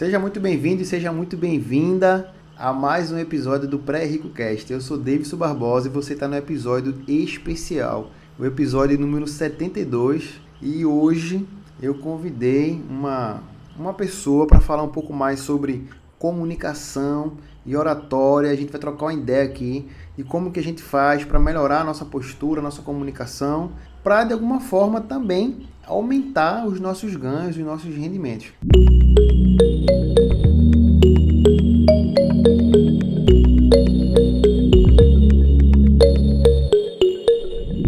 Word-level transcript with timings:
Seja 0.00 0.18
muito 0.18 0.40
bem-vindo 0.40 0.80
e 0.80 0.84
seja 0.86 1.12
muito 1.12 1.36
bem-vinda 1.36 2.32
a 2.56 2.72
mais 2.72 3.12
um 3.12 3.18
episódio 3.18 3.68
do 3.68 3.78
Pré-Rico 3.78 4.30
Cast. 4.30 4.72
Eu 4.72 4.80
sou 4.80 4.96
Davidson 4.96 5.36
Barbosa 5.36 5.88
e 5.88 5.90
você 5.90 6.14
está 6.14 6.26
no 6.26 6.36
episódio 6.36 6.94
especial, 7.06 8.10
o 8.38 8.46
episódio 8.46 8.98
número 8.98 9.26
72. 9.26 10.40
E 10.62 10.86
hoje 10.86 11.46
eu 11.82 11.96
convidei 11.96 12.82
uma, 12.88 13.42
uma 13.78 13.92
pessoa 13.92 14.46
para 14.46 14.58
falar 14.58 14.82
um 14.82 14.88
pouco 14.88 15.12
mais 15.12 15.40
sobre 15.40 15.86
comunicação 16.18 17.34
e 17.66 17.76
oratória. 17.76 18.50
A 18.50 18.56
gente 18.56 18.72
vai 18.72 18.80
trocar 18.80 19.04
uma 19.04 19.12
ideia 19.12 19.44
aqui 19.44 19.86
de 20.16 20.24
como 20.24 20.50
que 20.50 20.60
a 20.60 20.62
gente 20.62 20.82
faz 20.82 21.26
para 21.26 21.38
melhorar 21.38 21.82
a 21.82 21.84
nossa 21.84 22.06
postura, 22.06 22.60
a 22.60 22.64
nossa 22.64 22.80
comunicação, 22.80 23.72
para 24.02 24.24
de 24.24 24.32
alguma 24.32 24.60
forma 24.60 25.02
também 25.02 25.68
aumentar 25.86 26.66
os 26.66 26.80
nossos 26.80 27.14
ganhos, 27.16 27.58
os 27.58 27.62
nossos 27.62 27.94
rendimentos. 27.94 28.50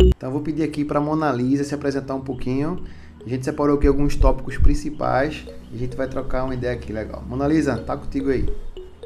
Então 0.09 0.31
vou 0.31 0.41
pedir 0.41 0.63
aqui 0.63 0.85
para 0.85 0.99
a 0.99 1.03
Mona 1.03 1.33
Lisa 1.33 1.65
se 1.65 1.75
apresentar 1.75 2.15
um 2.15 2.21
pouquinho. 2.21 2.83
A 3.25 3.29
gente 3.29 3.45
separou 3.45 3.77
aqui 3.77 3.87
alguns 3.87 4.17
tópicos 4.17 4.57
principais 4.59 5.45
e 5.73 5.77
a 5.77 5.79
gente 5.79 5.97
vai 5.97 6.09
trocar 6.09 6.45
uma 6.45 6.55
ideia 6.55 6.75
aqui 6.75 6.93
legal. 6.93 7.23
Mona 7.29 7.47
Lisa, 7.47 7.77
tá 7.79 7.97
contigo 7.97 8.31
aí. 8.31 8.49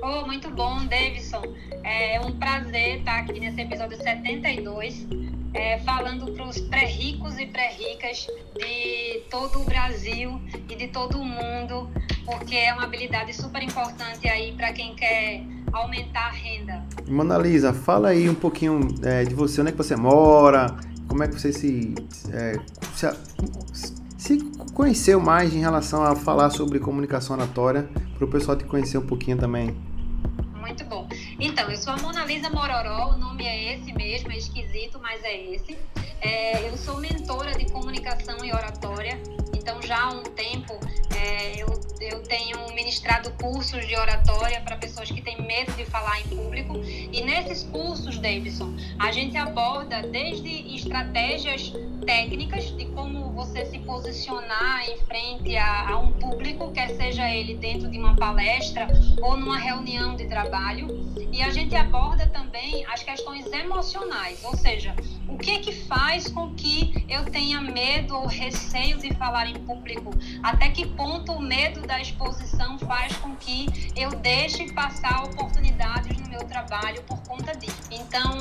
Oh, 0.02 0.26
muito 0.26 0.50
bom, 0.50 0.84
Davidson. 0.86 1.42
É 1.82 2.20
um 2.20 2.32
prazer 2.32 2.98
estar 2.98 3.20
aqui 3.20 3.40
nesse 3.40 3.60
episódio 3.60 3.96
72 3.96 5.06
é, 5.54 5.78
falando 5.80 6.30
para 6.32 6.44
os 6.46 6.58
pré-ricos 6.60 7.38
e 7.38 7.46
pré-ricas 7.46 8.26
de 8.54 9.22
todo 9.30 9.60
o 9.60 9.64
Brasil 9.64 10.40
e 10.68 10.76
de 10.76 10.88
todo 10.88 11.18
o 11.18 11.24
mundo, 11.24 11.88
porque 12.24 12.54
é 12.54 12.72
uma 12.74 12.84
habilidade 12.84 13.32
super 13.32 13.62
importante 13.62 14.28
aí 14.28 14.52
para 14.52 14.72
quem 14.72 14.94
quer 14.94 15.42
aumentar 15.72 16.26
a 16.26 16.30
renda. 16.30 16.84
Mona 17.08 17.38
Lisa, 17.38 17.72
fala 17.72 18.08
aí 18.08 18.28
um 18.28 18.34
pouquinho 18.34 18.80
é, 19.02 19.24
de 19.24 19.34
você, 19.34 19.60
onde 19.60 19.70
é 19.70 19.72
que 19.72 19.78
você 19.78 19.96
mora, 19.96 20.76
como 21.08 21.22
é 21.22 21.28
que 21.28 21.40
você 21.40 21.52
se, 21.52 21.94
é, 22.32 22.58
se, 22.94 23.96
se 24.18 24.38
conheceu 24.74 25.20
mais 25.20 25.54
em 25.54 25.60
relação 25.60 26.02
a 26.02 26.14
falar 26.14 26.50
sobre 26.50 26.78
comunicação 26.78 27.36
oratória, 27.36 27.88
para 28.14 28.24
o 28.24 28.28
pessoal 28.28 28.56
te 28.56 28.64
conhecer 28.64 28.98
um 28.98 29.06
pouquinho 29.06 29.38
também. 29.38 29.74
Então, 31.46 31.70
eu 31.70 31.76
sou 31.76 31.92
a 31.92 31.96
Mona 31.98 32.24
Lisa 32.24 32.50
Mororó, 32.50 33.10
o 33.10 33.16
nome 33.16 33.46
é 33.46 33.74
esse 33.74 33.92
mesmo, 33.92 34.32
é 34.32 34.36
esquisito, 34.36 34.98
mas 35.00 35.22
é 35.22 35.40
esse. 35.52 35.78
É, 36.20 36.68
eu 36.68 36.76
sou 36.76 36.98
mentora 36.98 37.52
de 37.52 37.70
comunicação 37.70 38.44
e 38.44 38.52
oratória, 38.52 39.16
então 39.56 39.80
já 39.80 39.96
há 39.96 40.10
um 40.10 40.24
tempo 40.24 40.74
é, 41.16 41.62
eu, 41.62 41.68
eu 42.00 42.20
tenho 42.24 42.58
ministrado 42.74 43.30
cursos 43.40 43.86
de 43.86 43.96
oratória 43.96 44.60
para 44.60 44.76
pessoas 44.76 45.08
que 45.08 45.22
têm 45.22 45.40
medo 45.40 45.70
de 45.74 45.84
falar 45.84 46.20
em 46.20 46.24
público. 46.24 46.80
E 46.84 47.22
nesses 47.22 47.62
cursos, 47.62 48.18
Davidson, 48.18 48.74
a 48.98 49.12
gente 49.12 49.36
aborda 49.36 50.02
desde 50.02 50.74
estratégias 50.74 51.72
técnicas 52.04 52.76
de 52.76 52.86
como 52.86 53.30
você 53.32 53.64
se 53.66 53.78
posicionar 53.80 54.88
em 54.88 54.98
frente 55.06 55.56
a, 55.56 55.90
a 55.90 55.98
um 55.98 56.12
público, 56.12 56.70
quer 56.72 56.90
seja 56.90 57.28
ele 57.30 57.54
dentro 57.54 57.90
de 57.90 57.98
uma 57.98 58.14
palestra 58.14 58.88
ou 59.22 59.36
numa 59.36 59.58
reunião 59.58 60.16
de 60.16 60.26
trabalho. 60.26 60.86
E 61.32 61.42
a 61.42 61.50
gente 61.50 61.74
aborda 61.74 62.26
também 62.28 62.84
as 62.86 63.02
questões 63.02 63.46
emocionais, 63.52 64.42
ou 64.44 64.56
seja, 64.56 64.94
o 65.28 65.36
que 65.36 65.50
é 65.50 65.58
que 65.58 65.72
faz 65.72 66.28
com 66.28 66.54
que 66.54 67.04
eu 67.08 67.24
tenha 67.26 67.60
medo 67.60 68.14
ou 68.14 68.26
receio 68.26 68.98
de 68.98 69.12
falar 69.14 69.48
em 69.48 69.54
público? 69.54 70.10
Até 70.42 70.70
que 70.70 70.86
ponto 70.86 71.32
o 71.32 71.40
medo 71.40 71.82
da 71.82 72.00
exposição 72.00 72.78
faz 72.78 73.16
com 73.16 73.34
que 73.36 73.66
eu 73.94 74.10
deixe 74.10 74.72
passar 74.72 75.24
oportunidades 75.24 76.16
no 76.18 76.28
meu 76.28 76.44
trabalho 76.44 77.02
por 77.02 77.20
conta 77.22 77.52
disso? 77.54 77.76
Então, 77.90 78.34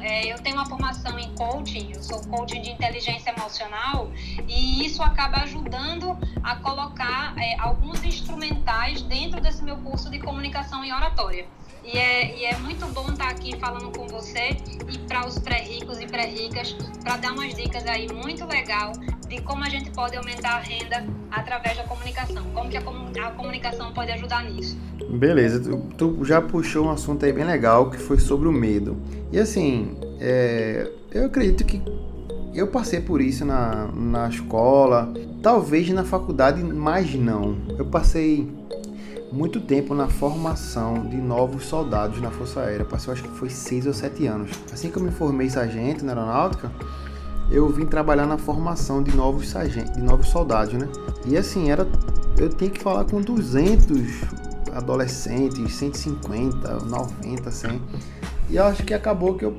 é, 0.00 0.32
eu 0.32 0.38
tenho 0.38 0.56
uma 0.56 0.66
formação 0.66 1.18
em 1.18 1.34
coaching, 1.34 1.92
eu 1.94 2.02
sou 2.02 2.20
coaching 2.28 2.62
de 2.62 2.70
inteligência 2.70 2.97
emocional 3.06 4.10
e 4.48 4.84
isso 4.84 5.02
acaba 5.02 5.38
ajudando 5.38 6.16
a 6.42 6.56
colocar 6.56 7.34
é, 7.36 7.56
alguns 7.58 8.02
instrumentais 8.04 9.02
dentro 9.02 9.40
desse 9.40 9.62
meu 9.62 9.76
curso 9.76 10.10
de 10.10 10.18
comunicação 10.18 10.84
e 10.84 10.92
oratória. 10.92 11.46
E 11.84 11.96
é, 11.96 12.36
e 12.36 12.44
é 12.44 12.56
muito 12.58 12.86
bom 12.92 13.10
estar 13.10 13.28
aqui 13.28 13.58
falando 13.58 13.96
com 13.96 14.06
você 14.08 14.56
e 14.88 14.98
para 14.98 15.26
os 15.26 15.38
pré-ricos 15.38 15.98
e 16.00 16.06
pré-ricas 16.06 16.76
para 17.02 17.16
dar 17.16 17.32
umas 17.32 17.54
dicas 17.54 17.86
aí 17.86 18.06
muito 18.12 18.44
legal 18.44 18.92
de 19.26 19.40
como 19.42 19.64
a 19.64 19.68
gente 19.68 19.90
pode 19.90 20.16
aumentar 20.16 20.56
a 20.56 20.58
renda 20.58 21.06
através 21.30 21.76
da 21.76 21.84
comunicação. 21.84 22.44
Como 22.52 22.68
que 22.68 22.76
a, 22.76 22.80
a 22.80 23.30
comunicação 23.30 23.92
pode 23.92 24.10
ajudar 24.12 24.44
nisso. 24.44 24.76
Beleza, 25.10 25.60
tu, 25.60 25.78
tu, 25.96 26.24
já 26.24 26.42
puxou 26.42 26.86
um 26.86 26.90
assunto 26.90 27.24
aí 27.24 27.32
bem 27.32 27.44
legal 27.44 27.90
que 27.90 27.96
foi 27.96 28.18
sobre 28.18 28.48
o 28.48 28.52
medo. 28.52 29.00
E 29.32 29.38
assim, 29.38 29.96
é, 30.20 30.90
eu 31.10 31.26
acredito 31.26 31.64
que 31.64 31.82
eu 32.58 32.66
passei 32.66 33.00
por 33.00 33.20
isso 33.20 33.44
na, 33.44 33.88
na 33.94 34.28
escola, 34.28 35.12
talvez 35.42 35.88
na 35.90 36.04
faculdade, 36.04 36.62
mas 36.62 37.14
não. 37.14 37.56
Eu 37.78 37.86
passei 37.86 38.50
muito 39.30 39.60
tempo 39.60 39.94
na 39.94 40.08
formação 40.08 41.06
de 41.06 41.16
novos 41.16 41.66
soldados 41.66 42.20
na 42.20 42.30
Força 42.30 42.60
Aérea. 42.60 42.84
Passei, 42.84 43.12
acho 43.12 43.22
que 43.22 43.30
foi 43.30 43.50
seis 43.50 43.86
ou 43.86 43.92
sete 43.92 44.26
anos. 44.26 44.50
Assim 44.72 44.90
que 44.90 44.96
eu 44.96 45.02
me 45.02 45.10
formei 45.10 45.48
sargento 45.48 46.04
na 46.04 46.12
aeronáutica, 46.12 46.72
eu 47.50 47.68
vim 47.68 47.86
trabalhar 47.86 48.26
na 48.26 48.38
formação 48.38 49.02
de 49.02 49.14
novos 49.16 49.48
sargentos, 49.48 49.94
de 49.94 50.02
novos 50.02 50.28
soldados, 50.28 50.74
né? 50.74 50.88
E 51.26 51.36
assim, 51.36 51.70
era 51.70 51.86
eu 52.36 52.48
tinha 52.48 52.70
que 52.70 52.80
falar 52.80 53.04
com 53.04 53.20
200 53.20 53.98
adolescentes, 54.72 55.74
150, 55.74 56.84
90, 56.84 57.50
100. 57.50 57.82
E 58.50 58.56
eu 58.56 58.64
acho 58.64 58.84
que 58.84 58.94
acabou 58.94 59.34
que 59.34 59.44
eu, 59.44 59.56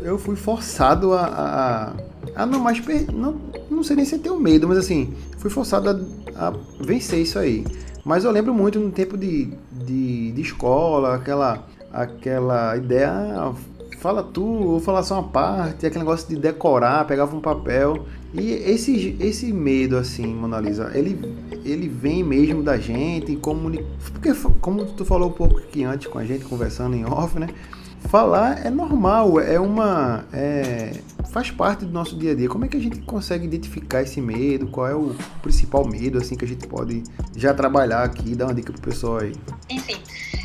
eu 0.00 0.18
fui 0.18 0.36
forçado 0.36 1.12
a, 1.14 1.26
a, 1.26 1.92
a 2.34 2.46
não 2.46 2.60
mais. 2.60 2.82
Não, 3.12 3.36
não 3.70 3.82
sei 3.82 3.96
nem 3.96 4.04
se 4.04 4.14
eu 4.14 4.18
tenho 4.18 4.38
medo, 4.38 4.68
mas 4.68 4.78
assim, 4.78 5.14
fui 5.38 5.50
forçado 5.50 5.88
a, 6.34 6.48
a 6.48 6.54
vencer 6.80 7.20
isso 7.20 7.38
aí. 7.38 7.64
Mas 8.04 8.24
eu 8.24 8.30
lembro 8.30 8.54
muito 8.54 8.78
no 8.78 8.90
tempo 8.90 9.16
de, 9.16 9.52
de, 9.70 10.32
de 10.32 10.40
escola, 10.40 11.14
aquela, 11.14 11.66
aquela 11.92 12.76
ideia, 12.76 13.10
ah, 13.10 13.52
fala 13.98 14.22
tu, 14.22 14.42
ou 14.42 14.80
falar 14.80 15.02
só 15.02 15.20
uma 15.20 15.28
parte, 15.28 15.86
aquele 15.86 16.04
negócio 16.04 16.28
de 16.28 16.36
decorar, 16.36 17.06
pegava 17.06 17.36
um 17.36 17.40
papel. 17.40 18.06
E 18.32 18.52
esse, 18.52 19.16
esse 19.20 19.52
medo, 19.52 19.96
assim, 19.96 20.26
Mona 20.26 20.60
Lisa, 20.60 20.90
ele, 20.94 21.18
ele 21.64 21.88
vem 21.88 22.22
mesmo 22.22 22.62
da 22.62 22.78
gente, 22.78 23.36
comunica... 23.36 23.84
porque 24.12 24.32
como 24.60 24.84
tu 24.84 25.04
falou 25.04 25.28
um 25.28 25.32
pouco 25.32 25.58
aqui 25.58 25.84
antes 25.84 26.06
com 26.06 26.18
a 26.18 26.24
gente, 26.24 26.44
conversando 26.44 26.94
em 26.96 27.04
off, 27.04 27.38
né? 27.38 27.48
Falar 28.08 28.66
é 28.66 28.70
normal, 28.70 29.38
é 29.38 29.58
uma. 29.60 30.24
É, 30.32 31.00
faz 31.30 31.50
parte 31.50 31.84
do 31.84 31.92
nosso 31.92 32.18
dia 32.18 32.32
a 32.32 32.34
dia. 32.34 32.48
Como 32.48 32.64
é 32.64 32.68
que 32.68 32.76
a 32.76 32.80
gente 32.80 33.00
consegue 33.02 33.44
identificar 33.44 34.02
esse 34.02 34.20
medo? 34.20 34.66
Qual 34.68 34.86
é 34.86 34.94
o 34.94 35.14
principal 35.42 35.86
medo 35.86 36.18
assim 36.18 36.36
que 36.36 36.44
a 36.44 36.48
gente 36.48 36.66
pode 36.66 37.04
já 37.36 37.54
trabalhar 37.54 38.02
aqui, 38.02 38.34
dar 38.34 38.46
uma 38.46 38.54
dica 38.54 38.72
pro 38.72 38.82
pessoal 38.82 39.18
aí? 39.18 39.32
Enfim, 39.68 40.00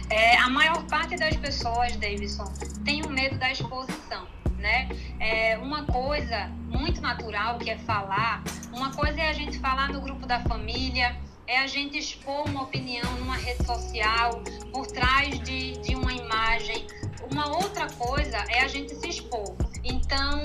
é, 0.09 0.38
a 0.38 0.49
maior 0.49 0.83
parte 0.85 1.15
das 1.17 1.35
pessoas, 1.38 1.95
Davidson, 1.95 2.51
tem 2.83 3.03
o 3.03 3.09
medo 3.09 3.38
da 3.38 3.51
exposição. 3.51 4.25
Né? 4.59 4.89
É 5.19 5.57
uma 5.57 5.83
coisa 5.85 6.49
muito 6.69 7.01
natural 7.01 7.59
que 7.59 7.69
é 7.69 7.77
falar, 7.79 8.44
uma 8.73 8.91
coisa 8.91 9.19
é 9.19 9.29
a 9.29 9.33
gente 9.33 9.59
falar 9.59 9.89
no 9.89 10.01
grupo 10.01 10.25
da 10.25 10.39
família, 10.39 11.15
é 11.47 11.59
a 11.59 11.67
gente 11.67 11.97
expor 11.97 12.47
uma 12.47 12.63
opinião 12.63 13.11
numa 13.17 13.38
rede 13.38 13.66
social, 13.66 14.41
por 14.72 14.88
trás 14.88 15.39
de, 15.41 15.73
de 15.79 15.95
uma 15.95 16.13
imagem. 16.13 16.85
Uma 17.31 17.47
outra 17.56 17.88
coisa 17.94 18.38
é 18.50 18.61
a 18.61 18.67
gente 18.67 18.95
se 18.95 19.09
expor. 19.09 19.56
Então, 19.83 20.41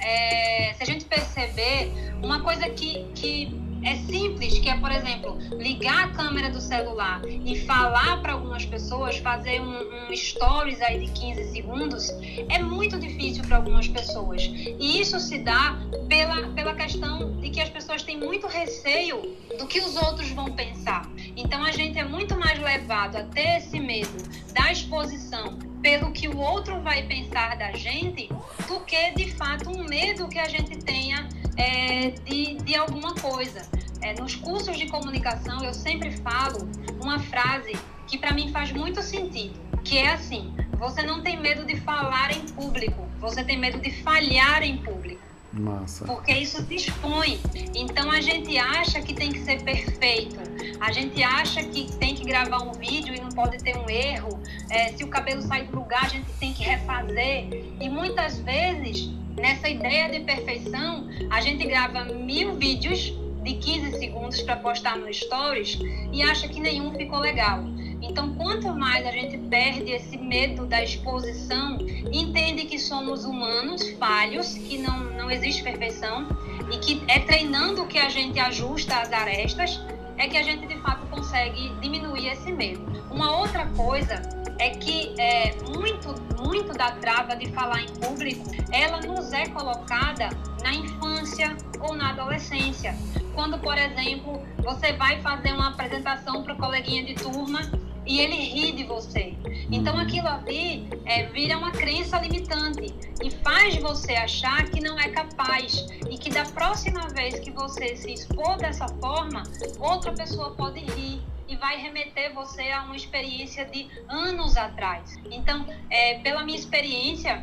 é, 0.00 0.74
se 0.74 0.82
a 0.82 0.86
gente 0.86 1.04
perceber, 1.06 1.92
uma 2.22 2.42
coisa 2.42 2.68
que, 2.68 3.04
que 3.14 3.63
é 3.84 3.96
simples, 3.96 4.58
que 4.58 4.68
é, 4.68 4.76
por 4.78 4.90
exemplo, 4.90 5.38
ligar 5.58 6.04
a 6.04 6.08
câmera 6.08 6.50
do 6.50 6.60
celular 6.60 7.20
e 7.26 7.58
falar 7.60 8.20
para 8.22 8.32
algumas 8.32 8.64
pessoas, 8.64 9.18
fazer 9.18 9.60
um, 9.60 10.10
um, 10.10 10.16
stories 10.16 10.80
aí 10.80 11.06
de 11.06 11.12
15 11.12 11.52
segundos, 11.52 12.10
é 12.48 12.58
muito 12.58 12.98
difícil 12.98 13.44
para 13.44 13.56
algumas 13.56 13.86
pessoas. 13.86 14.42
E 14.42 15.00
isso 15.00 15.20
se 15.20 15.38
dá 15.38 15.78
pela, 16.08 16.48
pela 16.48 16.74
questão 16.74 17.36
de 17.40 17.50
que 17.50 17.60
as 17.60 17.68
pessoas 17.68 18.02
têm 18.02 18.18
muito 18.18 18.46
receio 18.46 19.36
do 19.58 19.66
que 19.66 19.80
os 19.80 19.96
outros 19.96 20.30
vão 20.30 20.46
pensar. 20.52 21.08
Então 21.36 21.62
a 21.62 21.70
gente 21.70 21.98
é 21.98 22.04
muito 22.04 22.38
mais 22.38 22.58
levado 22.60 23.16
a 23.16 23.24
ter 23.24 23.58
esse 23.58 23.78
medo 23.78 24.16
da 24.52 24.72
exposição 24.72 25.58
pelo 25.82 26.10
que 26.12 26.28
o 26.28 26.38
outro 26.38 26.80
vai 26.80 27.02
pensar 27.02 27.58
da 27.58 27.72
gente 27.72 28.28
do 28.66 28.80
que 28.80 29.10
de 29.10 29.30
fato 29.32 29.68
um 29.68 29.84
medo 29.84 30.26
que 30.28 30.38
a 30.38 30.48
gente 30.48 30.78
tenha 30.78 31.28
é, 31.56 32.10
de, 32.10 32.56
de 32.56 32.74
alguma 32.74 33.14
coisa. 33.14 33.62
É, 34.04 34.12
nos 34.20 34.34
cursos 34.34 34.76
de 34.76 34.86
comunicação 34.86 35.64
eu 35.64 35.72
sempre 35.72 36.10
falo 36.10 36.68
uma 37.00 37.18
frase 37.18 37.74
que 38.06 38.18
para 38.18 38.34
mim 38.34 38.52
faz 38.52 38.70
muito 38.70 39.00
sentido, 39.00 39.58
que 39.82 39.96
é 39.96 40.12
assim: 40.12 40.54
você 40.78 41.02
não 41.02 41.22
tem 41.22 41.40
medo 41.40 41.64
de 41.64 41.80
falar 41.80 42.30
em 42.36 42.42
público, 42.48 43.08
você 43.18 43.42
tem 43.42 43.58
medo 43.58 43.80
de 43.80 43.90
falhar 44.02 44.62
em 44.62 44.76
público. 44.76 45.22
Massa. 45.54 46.04
Porque 46.04 46.32
isso 46.32 46.62
te 46.66 46.74
expõe. 46.74 47.40
Então 47.74 48.10
a 48.10 48.20
gente 48.20 48.58
acha 48.58 49.00
que 49.00 49.14
tem 49.14 49.30
que 49.30 49.38
ser 49.38 49.62
perfeito 49.62 50.36
A 50.80 50.90
gente 50.90 51.22
acha 51.22 51.62
que 51.62 51.96
tem 51.96 52.14
que 52.14 52.24
gravar 52.24 52.58
um 52.58 52.72
vídeo 52.72 53.14
e 53.14 53.20
não 53.20 53.30
pode 53.30 53.56
ter 53.58 53.74
um 53.76 53.88
erro. 53.88 54.38
É, 54.68 54.92
se 54.92 55.02
o 55.02 55.08
cabelo 55.08 55.40
sai 55.40 55.64
do 55.64 55.76
lugar, 55.76 56.04
a 56.04 56.08
gente 56.08 56.30
tem 56.38 56.52
que 56.52 56.62
refazer. 56.62 57.48
E 57.80 57.88
muitas 57.88 58.40
vezes, 58.40 59.08
nessa 59.34 59.68
ideia 59.68 60.10
de 60.10 60.20
perfeição, 60.20 61.08
a 61.30 61.40
gente 61.40 61.64
grava 61.64 62.04
mil 62.04 62.56
vídeos 62.56 63.14
de 63.44 63.54
15 63.54 63.98
segundos 63.98 64.40
para 64.40 64.56
postar 64.56 64.96
no 64.96 65.12
Stories 65.12 65.78
e 66.10 66.22
acha 66.22 66.48
que 66.48 66.58
nenhum 66.58 66.92
ficou 66.94 67.18
legal. 67.18 67.62
Então, 68.00 68.34
quanto 68.34 68.68
mais 68.68 69.06
a 69.06 69.10
gente 69.10 69.36
perde 69.36 69.92
esse 69.92 70.16
medo 70.16 70.66
da 70.66 70.82
exposição, 70.82 71.78
entende 72.12 72.64
que 72.64 72.78
somos 72.78 73.24
humanos, 73.24 73.88
falhos, 73.98 74.54
que 74.54 74.78
não, 74.78 74.98
não 75.12 75.30
existe 75.30 75.62
perfeição 75.62 76.26
e 76.72 76.78
que 76.78 77.02
é 77.06 77.18
treinando 77.20 77.86
que 77.86 77.98
a 77.98 78.08
gente 78.08 78.40
ajusta 78.40 78.96
as 78.96 79.12
arestas, 79.12 79.80
é 80.16 80.26
que 80.26 80.36
a 80.36 80.42
gente 80.42 80.66
de 80.66 80.76
fato 80.78 81.06
consegue 81.06 81.70
diminuir 81.80 82.28
esse 82.28 82.50
medo. 82.50 82.80
Uma 83.10 83.36
outra 83.36 83.66
coisa 83.68 84.43
é 84.58 84.70
que 84.70 85.14
é, 85.18 85.54
muito, 85.76 86.14
muito 86.42 86.72
da 86.72 86.92
trava 86.92 87.36
de 87.36 87.50
falar 87.52 87.82
em 87.82 87.88
público, 87.88 88.44
ela 88.70 89.00
nos 89.00 89.32
é 89.32 89.46
colocada 89.48 90.30
na 90.62 90.72
infância 90.74 91.56
ou 91.80 91.94
na 91.94 92.10
adolescência. 92.10 92.96
Quando, 93.34 93.58
por 93.58 93.76
exemplo, 93.76 94.40
você 94.58 94.92
vai 94.92 95.20
fazer 95.20 95.52
uma 95.52 95.68
apresentação 95.68 96.42
para 96.42 96.54
o 96.54 96.56
coleguinha 96.56 97.04
de 97.04 97.14
turma 97.14 97.60
e 98.06 98.20
ele 98.20 98.36
ri 98.36 98.72
de 98.72 98.84
você. 98.84 99.34
Então 99.70 99.98
aquilo 99.98 100.28
ali 100.28 100.88
é, 101.04 101.24
vira 101.26 101.56
uma 101.56 101.70
crença 101.70 102.18
limitante 102.18 102.94
e 103.22 103.30
faz 103.30 103.76
você 103.76 104.12
achar 104.12 104.64
que 104.70 104.80
não 104.80 104.98
é 104.98 105.08
capaz 105.08 105.86
e 106.10 106.18
que 106.18 106.30
da 106.30 106.44
próxima 106.44 107.08
vez 107.08 107.38
que 107.40 107.50
você 107.50 107.96
se 107.96 108.12
expor 108.12 108.56
dessa 108.58 108.88
forma, 109.00 109.42
outra 109.78 110.12
pessoa 110.12 110.50
pode 110.50 110.80
rir 110.80 111.22
e 111.48 111.56
vai 111.56 111.76
remeter 111.76 112.32
você 112.34 112.70
a 112.70 112.82
uma 112.82 112.96
experiência 112.96 113.64
de 113.64 113.88
anos 114.08 114.56
atrás. 114.56 115.18
Então, 115.30 115.66
é, 115.90 116.18
pela 116.18 116.44
minha 116.44 116.58
experiência, 116.58 117.42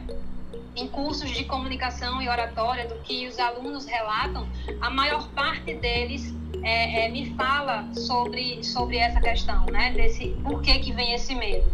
em 0.75 0.88
cursos 0.88 1.30
de 1.31 1.44
comunicação 1.45 2.21
e 2.21 2.30
oratória, 2.30 2.88
do 2.88 2.95
que 3.01 3.27
os 3.27 3.39
alunos 3.39 3.86
relatam, 3.86 4.48
a 4.80 4.89
maior 4.89 5.27
parte 5.30 5.74
deles 5.74 6.33
é, 6.63 7.06
é, 7.06 7.09
me 7.09 7.33
fala 7.36 7.88
sobre, 7.94 8.63
sobre 8.63 8.98
essa 8.98 9.19
questão, 9.19 9.65
né? 9.65 9.92
Desse 9.92 10.30
por 10.44 10.62
que, 10.62 10.80
que 10.80 10.94
vem 10.94 11.13
esse 11.13 11.36
medo. 11.36 11.65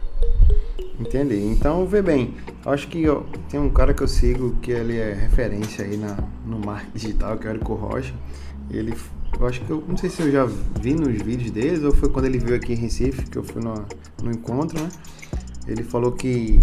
Entendi. 1.00 1.36
Então, 1.36 1.86
vê 1.86 2.02
bem, 2.02 2.36
acho 2.66 2.88
que 2.88 3.08
ó, 3.08 3.22
tem 3.50 3.60
um 3.60 3.70
cara 3.70 3.94
que 3.94 4.02
eu 4.02 4.08
sigo 4.08 4.56
que 4.62 4.72
ele 4.72 4.98
é 4.98 5.14
referência 5.14 5.86
aí 5.86 5.96
na, 5.96 6.18
no 6.44 6.58
marketing 6.58 6.92
digital, 6.94 7.38
que 7.38 7.46
é 7.46 7.52
o 7.52 7.54
Érico 7.54 7.76
Rocha. 7.76 8.14
Ele, 8.72 8.96
eu 9.40 9.48
acho 9.48 9.62
que 9.62 9.70
eu 9.70 9.84
não 9.88 9.98
sei 9.98 10.10
se 10.10 10.22
eu 10.22 10.32
já 10.32 10.46
vi 10.46 10.94
nos 10.94 11.22
vídeos 11.22 11.52
deles 11.52 11.84
ou 11.84 11.94
foi 11.94 12.10
quando 12.10 12.26
ele 12.26 12.40
veio 12.40 12.56
aqui 12.56 12.74
em 12.74 12.76
Recife, 12.76 13.24
que 13.24 13.38
eu 13.38 13.44
fui 13.44 13.62
no, 13.62 13.86
no 14.24 14.32
encontro, 14.32 14.82
né? 14.82 14.90
Ele 15.68 15.84
falou 15.84 16.14
que 16.14 16.60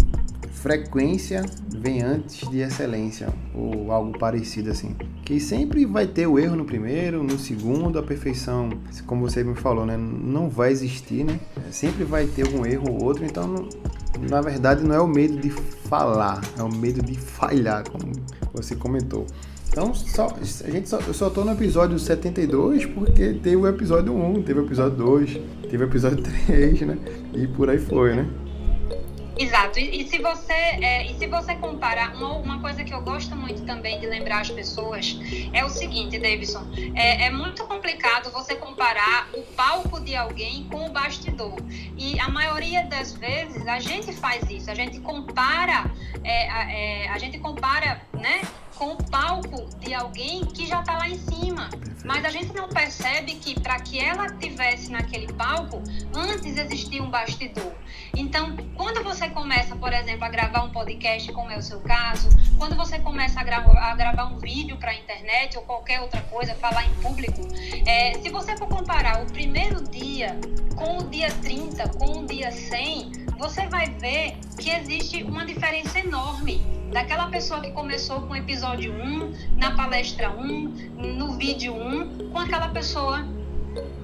frequência 0.65 1.45
vem 1.69 2.01
antes 2.01 2.49
de 2.49 2.59
excelência, 2.59 3.31
ou 3.53 3.91
algo 3.91 4.17
parecido 4.17 4.71
assim. 4.71 4.95
Que 5.23 5.39
sempre 5.39 5.85
vai 5.85 6.07
ter 6.07 6.25
o 6.25 6.39
erro 6.39 6.55
no 6.55 6.65
primeiro, 6.65 7.23
no 7.23 7.37
segundo, 7.37 7.99
a 7.99 8.03
perfeição, 8.03 8.69
como 9.05 9.29
você 9.29 9.43
me 9.43 9.53
falou, 9.53 9.85
né? 9.85 9.95
Não 9.95 10.49
vai 10.49 10.71
existir, 10.71 11.23
né? 11.23 11.39
Sempre 11.69 12.03
vai 12.03 12.25
ter 12.25 12.47
algum 12.47 12.65
erro 12.65 12.89
ou 12.89 13.03
outro, 13.03 13.23
então 13.23 13.47
não, 13.47 13.69
na 14.27 14.41
verdade 14.41 14.83
não 14.83 14.95
é 14.95 14.99
o 14.99 15.07
medo 15.07 15.39
de 15.39 15.51
falar, 15.51 16.41
é 16.57 16.63
o 16.63 16.69
medo 16.75 17.01
de 17.01 17.15
falhar, 17.15 17.87
como 17.87 18.11
você 18.51 18.75
comentou. 18.75 19.27
Então, 19.75 19.93
só, 19.93 20.27
a 20.27 20.71
gente 20.71 20.87
só, 20.87 20.99
eu 21.01 21.13
só 21.13 21.29
tô 21.29 21.43
no 21.43 21.51
episódio 21.51 21.99
72 21.99 22.85
porque 22.85 23.33
teve 23.33 23.57
o 23.57 23.67
episódio 23.67 24.15
1, 24.15 24.43
teve 24.43 24.61
o 24.61 24.65
episódio 24.65 24.95
2, 24.95 25.33
teve 25.69 25.83
o 25.83 25.87
episódio 25.87 26.23
3, 26.47 26.79
né? 26.79 26.97
E 27.33 27.45
por 27.45 27.69
aí 27.69 27.77
foi, 27.77 28.15
né? 28.15 28.25
Exato. 29.37 29.77
E, 29.77 30.01
e, 30.01 30.07
se 30.07 30.17
você 30.19 30.53
é, 30.53 31.11
e 31.11 31.19
se 31.19 31.27
você 31.27 31.55
comparar 31.55 32.15
uma, 32.15 32.37
uma 32.37 32.61
coisa 32.61 32.85
que 32.85 32.93
eu 32.93 33.01
gosto 33.01 33.35
muito 33.35 33.65
também 33.65 33.99
de 33.99 34.07
lembrar 34.07 34.39
as 34.39 34.49
pessoas 34.49 35.19
é 35.51 35.65
o 35.65 35.69
seguinte, 35.69 36.17
Davidson, 36.17 36.65
é, 36.95 37.25
é 37.25 37.29
muito 37.29 37.65
complicado 37.65 38.31
você 38.31 38.55
comparar 38.55 39.27
o 39.33 39.41
palco 39.57 39.99
de 39.99 40.15
alguém 40.15 40.63
com 40.71 40.85
o 40.85 40.89
bastidor. 40.89 41.57
E 41.97 42.17
a 42.17 42.29
maioria 42.29 42.85
das 42.85 43.11
vezes 43.11 43.67
a 43.67 43.81
gente 43.81 44.13
faz 44.13 44.49
isso. 44.49 44.71
A 44.71 44.73
gente 44.73 45.01
compara, 45.01 45.91
é, 46.23 47.03
é, 47.03 47.09
a 47.09 47.17
gente 47.17 47.37
compara, 47.39 48.01
né? 48.13 48.39
Com 48.75 48.93
o 48.93 49.03
palco 49.09 49.67
de 49.79 49.93
alguém 49.93 50.45
que 50.45 50.67
já 50.67 50.81
está 50.81 50.97
lá 50.97 51.09
em 51.09 51.17
cima. 51.17 51.69
Mas 52.03 52.23
a 52.23 52.29
gente 52.29 52.53
não 52.53 52.69
percebe 52.69 53.33
que 53.35 53.59
para 53.59 53.79
que 53.79 53.99
ela 53.99 54.29
tivesse 54.29 54.91
naquele 54.91 55.31
palco, 55.33 55.81
antes 56.13 56.55
existia 56.57 57.01
um 57.01 57.09
bastidor. 57.09 57.73
Então, 58.15 58.55
quando 58.75 59.03
você 59.03 59.27
começa, 59.29 59.75
por 59.75 59.91
exemplo, 59.91 60.23
a 60.23 60.29
gravar 60.29 60.63
um 60.63 60.71
podcast, 60.71 61.31
como 61.31 61.49
é 61.49 61.57
o 61.57 61.61
seu 61.61 61.79
caso, 61.79 62.29
quando 62.59 62.75
você 62.75 62.99
começa 62.99 63.39
a, 63.39 63.43
gra 63.43 63.57
a 63.57 63.95
gravar 63.95 64.25
um 64.25 64.37
vídeo 64.37 64.77
para 64.77 64.91
a 64.91 64.95
internet 64.95 65.57
ou 65.57 65.63
qualquer 65.63 66.01
outra 66.01 66.21
coisa, 66.21 66.53
falar 66.55 66.85
em 66.85 66.93
público, 66.95 67.41
é, 67.87 68.13
se 68.21 68.29
você 68.29 68.55
for 68.55 68.67
comparar 68.67 69.23
o 69.23 69.25
primeiro 69.25 69.83
dia 69.83 70.37
com 70.75 70.99
o 70.99 71.03
dia 71.09 71.31
30, 71.41 71.89
com 71.89 72.19
o 72.19 72.25
dia 72.25 72.51
100, 72.51 73.25
você 73.37 73.67
vai 73.67 73.89
ver 73.89 74.37
que 74.59 74.69
existe 74.69 75.23
uma 75.23 75.45
diferença 75.45 75.99
enorme 75.99 76.74
daquela 76.95 77.27
pessoa 77.27 77.59
que 77.59 77.71
começou 77.71 78.21
com 78.21 78.31
o 78.31 78.35
episódio 78.37 78.93
1, 78.93 79.57
na 79.57 79.71
palestra 79.71 80.29
1, 80.31 80.47
no 81.17 81.33
vídeo 81.33 81.75
1, 81.75 82.29
com 82.29 82.39
aquela 82.39 82.69
pessoa 82.69 83.27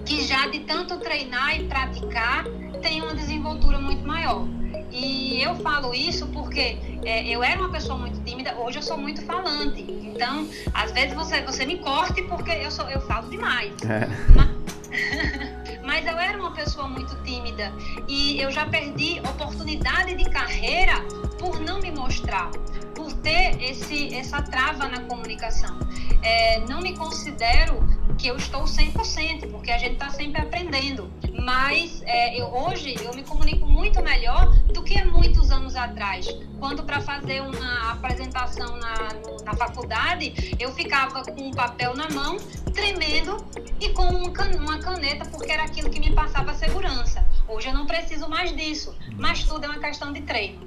que 0.06 0.22
já 0.22 0.50
de 0.50 0.60
tanto 0.60 0.98
treinar 0.98 1.56
e 1.56 1.70
praticar 1.70 2.44
tem 2.82 3.02
uma 3.02 3.16
desenvoltura 3.16 3.80
muito 3.80 4.06
maior. 4.06 4.46
E 4.92 5.42
eu 5.42 5.56
falo 5.56 5.94
isso 5.94 6.28
porque 6.28 6.78
é, 7.06 7.26
eu 7.30 7.42
era 7.42 7.62
uma 7.62 7.70
pessoa 7.70 7.98
muito 7.98 8.22
tímida, 8.26 8.54
hoje 8.56 8.80
eu 8.80 8.84
sou 8.84 8.98
muito 8.98 9.22
falante. 9.22 9.86
Então, 9.90 10.46
às 10.74 10.92
vezes 10.92 11.14
você, 11.14 11.42
você 11.44 11.66
me 11.66 11.78
corte 11.78 12.22
porque 12.24 12.52
eu, 12.52 12.70
sou, 12.70 12.90
eu 12.90 13.00
falo 13.08 13.30
demais. 13.30 13.72
É. 13.84 14.06
Mas... 14.36 15.52
mas 15.92 16.08
eu 16.08 16.18
era 16.18 16.38
uma 16.38 16.52
pessoa 16.52 16.88
muito 16.88 17.14
tímida 17.22 17.70
e 18.08 18.40
eu 18.40 18.50
já 18.50 18.66
perdi 18.66 19.20
oportunidade 19.30 20.16
de 20.16 20.24
carreira 20.30 20.94
por 21.38 21.60
não 21.60 21.82
me 21.82 21.92
mostrar, 21.92 22.50
por 22.96 23.12
ter 23.12 23.62
esse, 23.62 24.16
essa 24.16 24.42
trava 24.42 24.88
na 24.88 25.02
comunicação. 25.02 25.78
É, 26.24 26.62
não 26.62 26.80
me 26.80 26.96
considero 26.96 27.86
que 28.18 28.28
eu 28.28 28.38
estou 28.38 28.64
100%, 28.64 29.50
porque 29.52 29.70
a 29.72 29.78
gente 29.78 29.94
está 29.94 30.10
sempre 30.12 30.42
aprendendo. 30.42 31.12
Mas 31.44 32.02
é, 32.06 32.40
eu, 32.40 32.46
hoje 32.54 32.96
eu 33.04 33.14
me 33.14 33.24
comunico 33.24 33.66
muito 33.66 34.02
melhor 34.02 34.54
do 34.68 34.84
que 34.84 34.98
há 34.98 35.06
muitos 35.06 35.52
anos 35.52 35.76
atrás. 35.76 36.28
Quando 36.60 36.84
para 36.84 37.02
fazer 37.02 37.42
uma 37.42 37.92
apresentação 37.92 38.78
na, 38.78 38.96
na 39.44 39.54
faculdade, 39.56 40.56
eu 40.60 40.72
ficava 40.72 41.24
com 41.24 41.48
um 41.48 41.52
papel 41.52 41.96
na 41.96 42.10
mão, 42.12 42.38
tremendo 42.72 43.38
e 43.80 43.90
com 43.90 44.04
uma 44.04 44.80
caneta, 44.80 45.26
porque 45.26 45.52
era 45.52 45.64
aquilo 45.64 45.90
que 45.90 46.00
me 46.00 46.14
passava 46.14 46.54
segurança. 46.54 47.26
Hoje 47.48 47.68
eu 47.68 47.74
não 47.74 47.86
preciso 47.86 48.30
mais 48.30 48.56
disso, 48.56 48.96
mas 49.18 49.44
tudo 49.44 49.66
é 49.66 49.68
uma 49.68 49.80
questão 49.80 50.14
de 50.14 50.22
treino. 50.22 50.60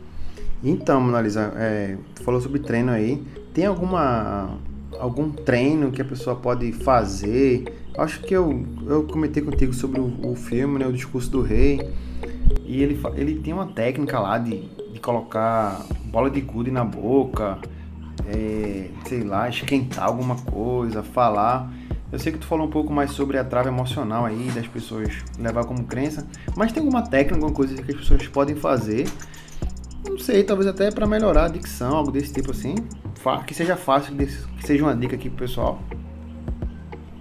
Então, 0.63 1.01
Monalisa, 1.01 1.53
é, 1.57 1.97
falou 2.25 2.41
sobre 2.41 2.61
treino 2.61 2.91
aí. 2.91 3.23
Tem 3.53 3.67
alguma 3.67 4.59
algum 4.99 5.31
treino 5.31 5.91
que 5.91 6.01
a 6.01 6.05
pessoa 6.05 6.37
pode 6.37 6.73
fazer. 6.73 7.65
Acho 7.97 8.21
que 8.23 8.35
eu, 8.35 8.65
eu 8.87 9.05
comentei 9.05 9.43
contigo 9.43 9.73
sobre 9.73 10.01
o, 10.01 10.31
o 10.31 10.37
filme, 10.37 10.79
né, 10.79 10.87
o 10.87 10.93
Discurso 10.93 11.31
do 11.31 11.43
Rei, 11.43 11.81
e 12.65 12.83
ele, 12.83 13.01
ele 13.15 13.41
tem 13.41 13.53
uma 13.53 13.67
técnica 13.67 14.19
lá 14.19 14.39
de, 14.39 14.69
de 14.93 15.01
colocar 15.01 15.85
bola 16.07 16.31
de 16.31 16.41
gude 16.41 16.71
na 16.71 16.85
boca, 16.85 17.59
é, 18.27 18.89
sei 19.07 19.23
lá, 19.23 19.49
esquentar 19.49 20.05
alguma 20.05 20.37
coisa, 20.37 21.03
falar. 21.03 21.73
Eu 22.13 22.19
sei 22.19 22.33
que 22.33 22.39
tu 22.39 22.47
falou 22.47 22.67
um 22.67 22.71
pouco 22.71 22.93
mais 22.93 23.11
sobre 23.11 23.39
a 23.39 23.45
trava 23.45 23.69
emocional 23.69 24.25
aí, 24.25 24.51
das 24.55 24.69
pessoas 24.69 25.09
levar 25.39 25.65
como 25.65 25.85
crença, 25.85 26.27
mas 26.57 26.73
tem 26.73 26.81
alguma 26.81 27.03
técnica, 27.03 27.35
alguma 27.35 27.53
coisa 27.53 27.75
que 27.83 27.91
as 27.91 27.99
pessoas 27.99 28.27
podem 28.29 28.55
fazer 28.55 29.07
não 30.09 30.19
sei, 30.19 30.45
talvez 30.45 30.69
até 30.69 30.91
para 30.91 31.07
melhorar 31.07 31.47
a 31.47 31.49
dicção, 31.49 31.97
algo 31.97 32.13
desse 32.13 32.33
tipo 32.33 32.51
assim. 32.51 32.75
Que 33.47 33.55
seja 33.55 33.75
fácil, 33.75 34.15
que 34.15 34.67
seja 34.67 34.85
uma 34.85 34.95
dica 34.95 35.17
aqui 35.17 35.31
pro 35.31 35.39
pessoal. 35.39 35.81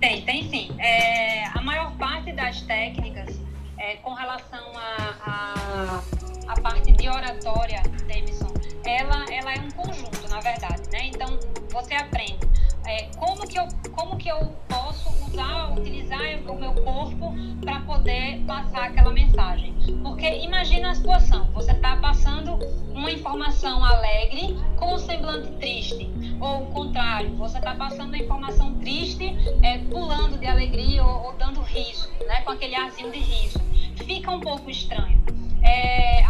Tem, 0.02 0.22
tem 0.24 0.50
sim. 0.50 0.76
É, 0.80 1.46
a 1.46 1.62
maior 1.62 1.96
parte 1.96 2.34
das 2.34 2.62
técnicas 2.64 3.40
é, 3.78 3.96
com 3.98 4.14
relação 4.14 4.60
a, 4.76 5.16
a, 5.26 6.04
a, 6.52 6.62
parte 6.62 6.92
de 6.92 7.08
oratória, 7.08 7.82
Davidson, 8.06 8.54
ela, 8.86 9.26
ela 9.32 9.54
é 9.54 9.60
um 9.60 9.72
conjunto. 9.72 10.28
na 10.30 10.40
verdade, 10.40 10.82
né? 10.92 11.08
Então, 11.08 11.40
você 11.72 11.94
aprende 11.94 12.40
é, 12.86 13.04
como, 13.18 13.48
que 13.48 13.58
eu, 13.58 13.68
como 13.92 14.18
que 14.18 14.30
eu 14.30 14.40
posso 14.68 15.10
usar, 15.26 15.72
utilizar 15.74 16.20
o 16.48 16.56
meu 16.56 16.74
corpo 16.74 17.34
para 17.62 17.80
poder 17.82 18.44
passar 18.46 18.86
aquela 18.86 19.12
mensagem. 19.12 19.74
Porque 20.02 20.28
imagina 20.40 20.92
a 20.92 20.96
situação, 20.96 21.50
você 21.52 21.72
está 21.72 21.98
passando 21.98 22.54
uma 22.92 23.12
informação 23.12 23.84
alegre 23.84 24.58
com 24.78 24.96
um 24.96 24.98
semblante 24.98 25.52
triste. 25.54 26.10
Ou 26.40 26.64
o 26.64 26.66
contrário, 26.68 27.36
você 27.36 27.58
está 27.58 27.74
passando 27.76 28.10
uma 28.10 28.18
informação 28.18 28.76
triste, 28.80 29.36
é, 29.62 29.78
pulando 29.78 30.38
de 30.38 30.46
alegria 30.46 31.04
ou, 31.04 31.28
ou 31.28 31.34
dando 31.34 31.62
riso, 31.62 32.10
né, 32.28 32.42
com 32.42 32.52
aquele 32.52 32.76
arzinho 32.76 33.12
de 33.12 33.20
riso. 33.20 33.60
Fica 34.06 34.32
um 34.32 34.40
pouco 34.40 34.70
estranho. 34.70 35.24
É, 35.62 36.24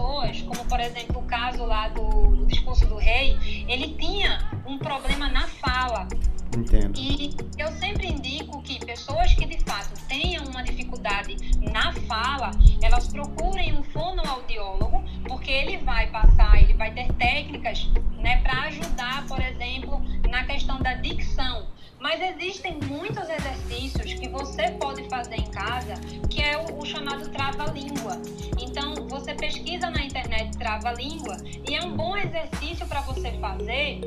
pessoas, 0.00 0.42
como 0.42 0.64
por 0.64 0.80
exemplo 0.80 1.20
o 1.20 1.24
caso 1.24 1.64
lá 1.64 1.88
do, 1.88 2.36
do 2.36 2.46
discurso 2.46 2.86
do 2.86 2.96
rei, 2.96 3.36
ele 3.68 3.94
tinha 3.94 4.38
um 4.66 4.78
problema 4.78 5.28
na 5.28 5.46
fala. 5.46 6.08
Entendo. 6.56 6.98
E 6.98 7.36
eu 7.56 7.70
sempre 7.72 8.08
indico 8.08 8.60
que 8.62 8.84
pessoas 8.84 9.32
que 9.34 9.46
de 9.46 9.60
fato 9.60 9.92
tenham 10.08 10.44
uma 10.46 10.64
dificuldade 10.64 11.36
na 11.60 11.92
fala, 11.92 12.50
elas 12.82 13.06
procurem 13.08 13.78
um 13.78 13.84
fonoaudiólogo, 13.84 15.04
porque 15.28 15.50
ele 15.50 15.76
vai 15.78 16.08
passar, 16.08 16.60
ele 16.60 16.74
vai 16.74 16.92
ter 16.92 17.12
técnicas 17.12 17.88
né, 18.18 18.38
para 18.38 18.62
ajudar, 18.62 19.26
por 19.28 19.40
exemplo, 19.40 20.02
na 20.28 20.42
questão 20.44 20.80
da 20.80 20.94
dicção. 20.94 21.68
Mas 22.00 22.18
existem 22.22 22.78
muitos 22.86 23.28
exercícios 23.28 24.14
que 24.14 24.26
você 24.28 24.70
pode 24.80 25.06
fazer 25.10 25.36
em 25.36 25.50
casa, 25.50 25.94
que 26.30 26.42
é 26.42 26.56
o, 26.56 26.78
o 26.78 26.86
chamado 26.86 27.28
trava-língua. 27.28 28.16
Então, 28.58 28.94
você 29.06 29.34
pesquisa 29.34 29.90
na 29.90 30.02
internet 30.02 30.56
trava-língua 30.56 31.36
e 31.68 31.74
é 31.74 31.84
um 31.84 31.94
bom 31.94 32.16
exercício 32.16 32.86
para 32.86 33.02
você 33.02 33.32
fazer 33.32 34.00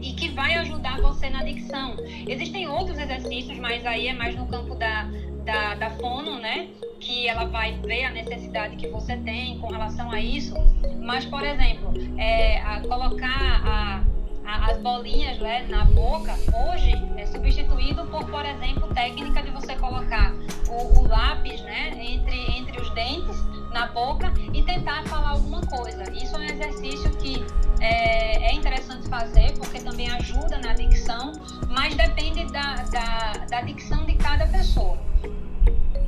e 0.00 0.12
que 0.12 0.28
vai 0.28 0.54
ajudar 0.54 1.00
você 1.00 1.28
na 1.28 1.42
dicção. 1.42 1.96
Existem 2.28 2.68
outros 2.68 2.96
exercícios, 2.96 3.58
mas 3.58 3.84
aí 3.84 4.06
é 4.06 4.12
mais 4.12 4.36
no 4.36 4.46
campo 4.46 4.76
da, 4.76 5.08
da, 5.44 5.74
da 5.74 5.90
fono, 5.90 6.38
né? 6.38 6.68
Que 7.00 7.26
ela 7.26 7.44
vai 7.46 7.72
ver 7.78 8.04
a 8.04 8.10
necessidade 8.10 8.76
que 8.76 8.88
você 8.88 9.16
tem 9.16 9.58
com 9.58 9.66
relação 9.66 10.12
a 10.12 10.20
isso. 10.20 10.54
Mas, 11.00 11.24
por 11.24 11.44
exemplo, 11.44 11.92
é, 12.18 12.60
a 12.60 12.80
colocar 12.82 13.62
a 13.66 14.04
as 14.44 14.78
bolinhas 14.78 15.38
né, 15.38 15.66
na 15.68 15.84
boca, 15.84 16.34
hoje 16.52 16.92
é 17.16 17.26
substituído 17.26 18.04
por, 18.06 18.24
por 18.26 18.44
exemplo, 18.44 18.88
técnica 18.94 19.42
de 19.42 19.50
você 19.50 19.76
colocar 19.76 20.32
o, 20.68 21.00
o 21.00 21.08
lápis 21.08 21.60
né, 21.62 21.90
entre, 22.02 22.58
entre 22.58 22.80
os 22.80 22.90
dentes 22.90 23.36
na 23.72 23.86
boca 23.88 24.32
e 24.52 24.62
tentar 24.62 25.04
falar 25.04 25.30
alguma 25.30 25.60
coisa. 25.62 26.10
Isso 26.12 26.36
é 26.36 26.38
um 26.40 26.42
exercício 26.42 27.10
que 27.18 27.44
é, 27.80 28.50
é 28.50 28.54
interessante 28.54 29.08
fazer 29.08 29.56
porque 29.58 29.80
também 29.80 30.10
ajuda 30.10 30.58
na 30.58 30.74
dicção, 30.74 31.32
mas 31.68 31.94
depende 31.94 32.44
da, 32.52 32.76
da, 32.76 33.32
da 33.48 33.60
dicção 33.62 34.04
de 34.04 34.14
cada 34.14 34.46
pessoa. 34.46 34.98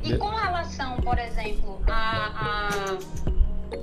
E 0.03 0.17
com 0.17 0.29
relação, 0.29 0.97
por 0.97 1.17
exemplo, 1.17 1.81
a, 1.87 2.31
a 2.35 3.22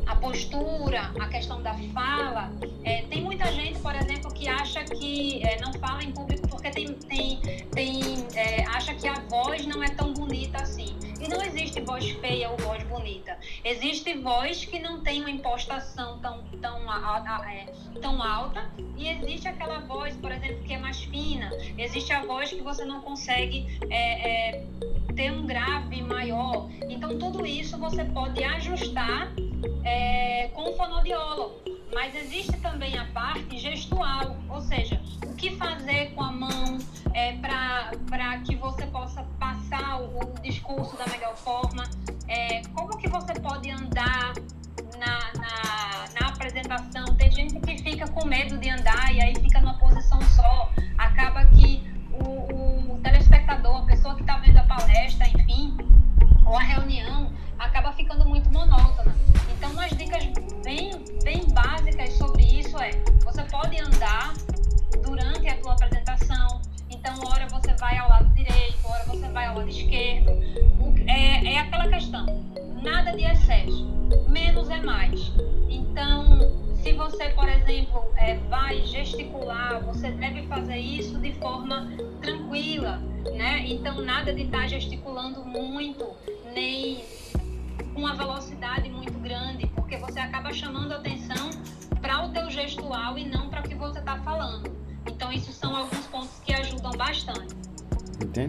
a 0.06 0.16
postura, 0.16 1.12
a 1.18 1.28
questão 1.28 1.62
da 1.62 1.75
fala. 1.92 2.50
É, 2.85 3.02
tem 3.02 3.23
muita 3.23 3.50
gente, 3.52 3.78
por 3.80 3.94
exemplo, 3.94 4.32
que 4.32 4.49
acha 4.49 4.85
que 4.85 5.42
é, 5.44 5.61
não 5.61 5.73
fala 5.75 6.02
em 6.02 6.12
público 6.12 6.49
porque 6.49 6.70
tem, 6.70 6.92
tem, 6.94 7.40
tem 7.73 8.26
é, 8.35 8.64
acha 8.66 8.94
que 8.94 9.09
a 9.09 9.14
voz 9.28 9.66
não 9.66 9.82
é 9.82 9.88
tão 9.88 10.12
bonita 10.12 10.62
assim. 10.62 10.94
E 11.20 11.28
não 11.28 11.42
existe 11.42 11.80
voz 11.80 12.09
feia 12.11 12.49
ou 12.50 12.56
voz 12.59 12.82
bonita. 12.85 13.37
Existe 13.64 14.14
voz 14.14 14.64
que 14.64 14.78
não 14.78 15.02
tem 15.02 15.20
uma 15.20 15.30
impostação 15.30 16.18
tão, 16.18 16.42
tão, 16.61 16.90
a, 16.90 17.18
a, 17.18 17.52
é, 17.52 17.66
tão 18.00 18.23
alta 18.23 18.70
e 18.97 19.09
existe 19.09 19.49
aquela 19.49 19.80
voz, 19.80 20.16
por 20.16 20.32
exemplo, 20.32 20.62
que 20.64 20.73
é 20.73 20.78
mais 20.78 21.02
fina. 21.04 21.50
Existe 21.76 22.12
a 22.12 22.25
voz 22.25 22.50
que 22.50 22.62
você 22.62 22.85
não 22.85 23.00
consegue 23.00 23.78
é, 23.90 24.50
é, 24.50 24.66
ter 25.14 25.30
um 25.30 25.47
grave 25.47 26.02
maior. 26.02 26.68
Então, 26.88 27.18
tudo 27.18 27.44
isso 27.44 27.78
você 27.78 28.04
pode 28.04 28.42
ajustar 28.42 29.32
é, 29.85 30.49
com 30.55 30.71
o 30.71 30.76
fonoaudiólogo. 30.76 31.61
Mas 31.93 32.14
existe 32.14 32.57
também 32.61 32.97
a 32.97 33.05
parte 33.07 33.59
gestual, 33.59 34.37
ou 34.49 34.61
seja, 34.61 35.00
o 35.26 35.35
que 35.35 35.57
fazer 35.57 36.14
com 36.14 36.23
a 36.23 36.31
mão 36.31 36.79
é, 37.12 37.33
para 37.33 38.38
que 38.47 38.55
você 38.55 38.87
possa 38.87 39.25
passar 39.38 40.00
o, 40.00 40.21
discurso 40.40 40.97
da 40.97 41.07
melhor 41.07 41.37
forma, 41.37 41.60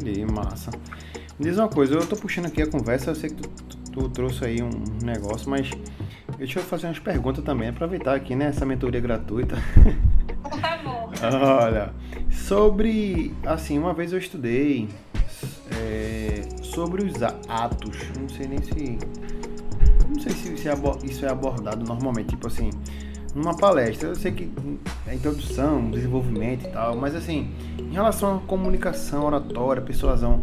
Entendi, 0.01 0.25
massa. 0.25 0.72
Me 1.38 1.46
diz 1.46 1.58
uma 1.58 1.67
coisa, 1.67 1.93
eu 1.93 2.00
estou 2.00 2.17
puxando 2.17 2.48
aqui 2.48 2.62
a 2.62 2.67
conversa, 2.67 3.12
eu 3.12 3.15
sei 3.15 3.29
que 3.29 3.36
tu, 3.36 3.50
tu, 3.50 3.77
tu 3.91 4.10
trouxe 4.10 4.43
aí 4.43 4.62
um 4.62 4.72
negócio, 5.03 5.50
mas 5.50 5.70
deixa 6.38 6.60
eu 6.60 6.63
fazer 6.63 6.88
umas 6.88 7.00
perguntas 7.00 7.43
também, 7.43 7.70
aproveitar 7.70 8.15
aqui, 8.15 8.36
né, 8.36 8.46
essa 8.48 8.65
mentoria 8.65 9.00
gratuita. 9.00 9.55
Por 10.41 10.60
favor. 10.60 11.12
Olha, 11.34 11.93
sobre, 12.31 13.34
assim, 13.46 13.77
uma 13.77 13.93
vez 13.93 14.12
eu 14.12 14.17
estudei 14.17 14.89
é, 15.72 16.41
sobre 16.63 17.03
os 17.03 17.22
atos, 17.22 17.98
não 18.20 18.27
sei 18.27 18.48
nem 18.48 18.62
se 18.62 18.98
não 20.10 20.20
sei 20.20 20.34
se 20.34 20.53
isso 21.05 21.25
é 21.25 21.29
abordado 21.29 21.86
normalmente, 21.86 22.29
tipo 22.29 22.48
assim, 22.48 22.70
numa 23.34 23.55
palestra. 23.55 24.10
Eu 24.10 24.15
sei 24.15 24.31
que 24.31 24.51
é 25.08 25.15
introdução, 25.15 25.89
desenvolvimento 25.89 26.65
e 26.65 26.70
tal, 26.70 26.98
mas 26.98 27.15
assim, 27.15 27.50
em 27.91 27.93
relação 27.93 28.38
à 28.38 28.39
comunicação, 28.39 29.25
oratória, 29.25 29.81
persuasão, 29.81 30.41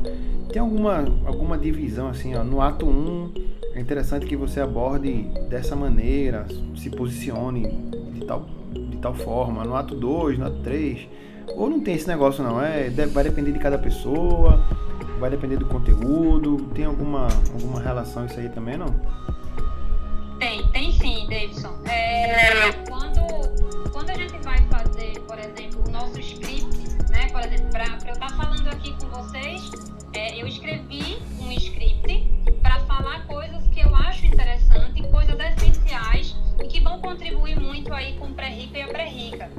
tem 0.52 0.60
alguma, 0.60 0.98
alguma 1.24 1.56
divisão 1.56 2.08
assim, 2.08 2.34
ó, 2.34 2.44
no 2.44 2.60
ato 2.60 2.84
1 2.86 3.32
é 3.72 3.80
interessante 3.80 4.26
que 4.26 4.36
você 4.36 4.60
aborde 4.60 5.22
dessa 5.48 5.74
maneira, 5.74 6.46
se 6.76 6.90
posicione 6.90 7.66
de 8.12 8.26
tal, 8.26 8.46
de 8.70 8.98
tal 8.98 9.14
forma, 9.14 9.64
no 9.64 9.74
ato 9.74 9.94
2, 9.94 10.38
no 10.38 10.46
ato 10.46 10.58
3, 10.62 11.08
ou 11.56 11.70
não 11.70 11.80
tem 11.80 11.94
esse 11.94 12.06
negócio 12.06 12.44
não, 12.44 12.62
é, 12.62 12.90
vai 12.90 13.24
depender 13.24 13.52
de 13.52 13.58
cada 13.58 13.78
pessoa, 13.78 14.62
vai 15.18 15.30
depender 15.30 15.56
do 15.56 15.64
conteúdo, 15.64 16.68
tem 16.74 16.84
alguma, 16.84 17.28
alguma 17.54 17.80
relação 17.80 18.26
isso 18.26 18.38
aí 18.38 18.50
também 18.50 18.76
não? 18.76 18.94
Tem, 20.38 20.66
tem 20.68 20.92
sim, 20.92 21.26
Davidson. 21.28 21.74
É, 21.86 22.87
aqui 28.88 29.04
com 29.04 29.08
vocês, 29.08 29.70
é, 30.14 30.40
eu 30.40 30.46
escrevi 30.46 31.18
um 31.40 31.52
script 31.52 32.26
para 32.62 32.80
falar 32.80 33.26
coisas 33.26 33.66
que 33.68 33.80
eu 33.80 33.94
acho 33.94 34.26
interessantes, 34.26 35.04
coisas 35.10 35.36
essenciais 35.38 36.34
e 36.62 36.66
que 36.66 36.80
vão 36.80 37.00
contribuir 37.00 37.60
muito 37.60 37.92
aí 37.92 38.16
com 38.18 38.26
o 38.26 38.34
pré-rica 38.34 38.78
e 38.78 38.82
a 38.82 38.88
pré-rica. 38.88 39.50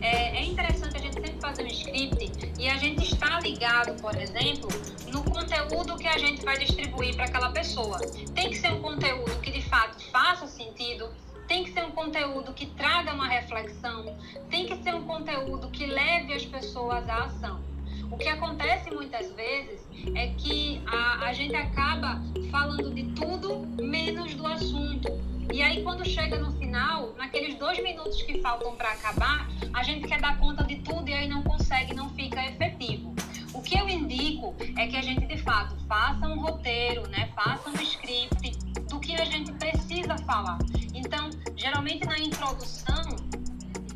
É, 0.00 0.38
é 0.38 0.44
interessante 0.44 0.96
a 0.96 1.00
gente 1.00 1.14
sempre 1.14 1.32
fazer 1.40 1.64
um 1.64 1.66
script 1.66 2.52
e 2.58 2.68
a 2.68 2.76
gente 2.76 3.02
está 3.02 3.40
ligado, 3.40 4.00
por 4.00 4.14
exemplo, 4.16 4.68
no 5.08 5.24
conteúdo 5.24 5.96
que 5.96 6.06
a 6.06 6.18
gente 6.18 6.44
vai 6.44 6.58
distribuir 6.58 7.16
para 7.16 7.24
aquela 7.24 7.50
pessoa. 7.50 7.98
Tem 8.34 8.50
que 8.50 8.56
ser 8.56 8.72
um 8.72 8.80
conteúdo 8.80 9.40
que 9.40 9.50
de 9.50 9.62
fato 9.62 10.00
faça 10.10 10.46
sentido, 10.46 11.08
tem 11.48 11.64
que 11.64 11.72
ser 11.72 11.84
um 11.84 11.90
conteúdo 11.90 12.52
que 12.52 12.66
traga 12.66 13.12
uma 13.12 13.28
reflexão, 13.28 14.16
tem 14.48 14.66
que 14.66 14.76
ser 14.82 14.94
um 14.94 15.04
conteúdo 15.04 15.68
que 15.70 15.86
leve 15.86 16.34
as 16.34 16.44
pessoas 16.44 17.08
à 17.08 17.24
ação. 17.24 17.75
O 18.10 18.16
que 18.16 18.28
acontece 18.28 18.90
muitas 18.90 19.32
vezes 19.32 19.80
é 20.14 20.28
que 20.28 20.80
a, 20.86 21.26
a 21.26 21.32
gente 21.32 21.54
acaba 21.54 22.22
falando 22.50 22.94
de 22.94 23.04
tudo 23.12 23.66
menos 23.82 24.34
do 24.34 24.46
assunto. 24.46 25.08
E 25.52 25.62
aí, 25.62 25.82
quando 25.82 26.04
chega 26.04 26.38
no 26.38 26.52
final, 26.52 27.14
naqueles 27.16 27.56
dois 27.56 27.80
minutos 27.82 28.22
que 28.22 28.40
faltam 28.40 28.74
para 28.76 28.92
acabar, 28.92 29.48
a 29.72 29.82
gente 29.82 30.06
quer 30.06 30.20
dar 30.20 30.38
conta 30.38 30.64
de 30.64 30.76
tudo 30.76 31.08
e 31.08 31.14
aí 31.14 31.28
não 31.28 31.42
consegue, 31.42 31.94
não 31.94 32.10
fica 32.10 32.44
efetivo. 32.44 33.14
O 33.52 33.62
que 33.62 33.78
eu 33.78 33.88
indico 33.88 34.54
é 34.76 34.86
que 34.86 34.96
a 34.96 35.02
gente 35.02 35.24
de 35.26 35.38
fato 35.38 35.76
faça 35.86 36.26
um 36.26 36.40
roteiro, 36.40 37.08
né? 37.08 37.30
Faça 37.34 37.70
um 37.70 37.80
script 37.80 38.50
do 38.88 39.00
que 39.00 39.14
a 39.14 39.24
gente 39.24 39.52
precisa 39.52 40.16
falar. 40.18 40.58
Então, 40.94 41.30
geralmente 41.56 42.04
na 42.06 42.18
introdução, 42.18 43.16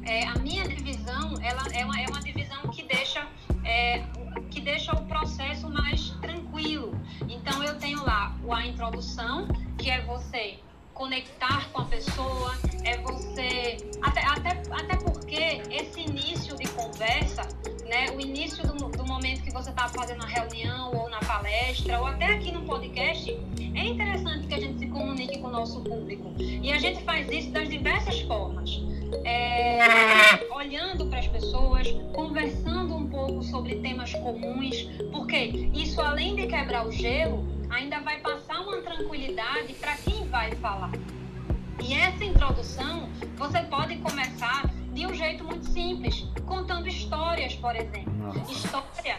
é, 0.02 0.26
a 0.26 0.34
minha 0.36 0.66
divisão 0.66 1.34
ela 1.42 1.62
é 1.72 1.84
uma, 1.84 2.00
é 2.00 2.06
uma 2.06 2.20
divisão 2.20 2.62
que 2.70 2.82
deixa 2.82 3.26
é, 3.64 4.04
que 4.50 4.60
deixa 4.60 4.92
o 4.92 5.04
processo 5.06 5.68
mais 5.70 6.10
tranquilo. 6.20 6.92
Então 7.28 7.62
eu 7.62 7.76
tenho 7.78 8.04
lá 8.04 8.34
a 8.50 8.66
introdução, 8.66 9.46
que 9.78 9.90
é 9.90 10.00
você 10.02 10.58
conectar 11.00 11.66
com 11.72 11.80
a 11.80 11.84
pessoa, 11.86 12.54
é 12.84 12.98
você. 12.98 13.78
Até, 14.02 14.22
até, 14.22 14.50
até 14.70 14.96
porque 14.96 15.62
esse 15.70 16.00
início 16.00 16.54
de 16.56 16.68
conversa, 16.68 17.48
né, 17.88 18.10
o 18.14 18.20
início 18.20 18.62
do, 18.66 18.88
do 18.88 19.06
momento 19.06 19.42
que 19.42 19.50
você 19.50 19.70
está 19.70 19.88
fazendo 19.88 20.22
a 20.22 20.26
reunião 20.26 20.92
ou 20.94 21.08
na 21.08 21.20
palestra, 21.20 21.98
ou 22.00 22.06
até 22.06 22.26
aqui 22.26 22.52
no 22.52 22.62
podcast, 22.62 23.30
é 23.74 23.84
interessante 23.86 24.46
que 24.46 24.54
a 24.54 24.60
gente 24.60 24.78
se 24.78 24.86
comunique 24.88 25.38
com 25.38 25.48
o 25.48 25.50
nosso 25.50 25.80
público. 25.80 26.34
E 26.38 26.70
a 26.70 26.78
gente 26.78 27.02
faz 27.04 27.30
isso 27.30 27.50
das 27.50 27.68
diversas 27.68 28.20
formas. 28.20 28.70
É, 29.24 29.78
sobre 33.42 33.76
temas 33.76 34.12
comuns, 34.12 34.88
porque 35.12 35.70
isso, 35.74 36.00
além 36.00 36.36
de 36.36 36.46
quebrar 36.46 36.86
o 36.86 36.92
gelo, 36.92 37.46
ainda 37.70 38.00
vai 38.00 38.18
passar 38.20 38.60
uma 38.60 38.80
tranquilidade 38.82 39.72
para 39.74 39.96
quem 39.96 40.26
vai 40.28 40.52
falar. 40.56 40.92
E 41.82 41.94
essa 41.94 42.24
introdução 42.24 43.08
você 43.36 43.60
pode 43.62 43.96
começar 43.98 44.68
de 44.92 45.06
um 45.06 45.14
jeito 45.14 45.44
muito 45.44 45.66
simples, 45.66 46.26
contando 46.46 46.88
histórias, 46.88 47.54
por 47.54 47.74
exemplo. 47.74 48.12
Nossa. 48.12 48.52
História 48.52 49.18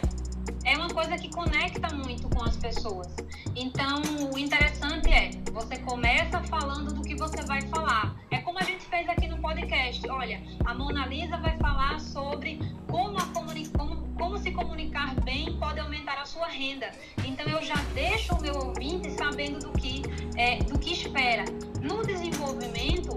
é 0.64 0.76
uma 0.76 0.88
coisa 0.88 1.16
que 1.16 1.28
conecta 1.30 1.92
muito 1.94 2.28
com 2.28 2.44
as 2.44 2.56
pessoas. 2.56 3.08
Então, 3.56 4.00
o 4.32 4.38
interessante 4.38 5.10
é, 5.10 5.30
você 5.52 5.78
começa 5.78 6.40
falando 6.44 6.94
do 6.94 7.02
que 7.02 7.14
você 7.16 7.42
vai 7.42 7.62
falar. 7.62 8.16
É 8.30 8.38
como 8.38 8.58
a 8.58 8.62
gente 8.62 8.84
fez 8.86 9.08
aqui 9.08 9.26
no 9.26 9.38
podcast. 9.38 10.08
Olha, 10.08 10.40
a 10.64 10.74
Mona 10.74 11.06
Lisa 11.06 11.36
vai 11.38 11.56
falar 11.58 11.98
sobre 12.00 12.60
como, 14.32 14.38
se 14.38 14.50
comunicar 14.50 15.14
bem 15.20 15.52
pode 15.58 15.78
aumentar 15.78 16.18
a 16.18 16.24
sua 16.24 16.46
renda. 16.46 16.90
Então, 17.24 17.46
eu 17.46 17.62
já 17.62 17.76
deixo 17.94 18.34
o 18.34 18.40
meu 18.40 18.54
ouvinte 18.54 19.10
sabendo 19.10 19.58
do 19.58 19.72
que, 19.72 20.02
é, 20.36 20.56
do 20.64 20.78
que 20.78 20.92
espera. 20.94 21.44
No 21.82 22.02
desenvolvimento, 22.06 23.14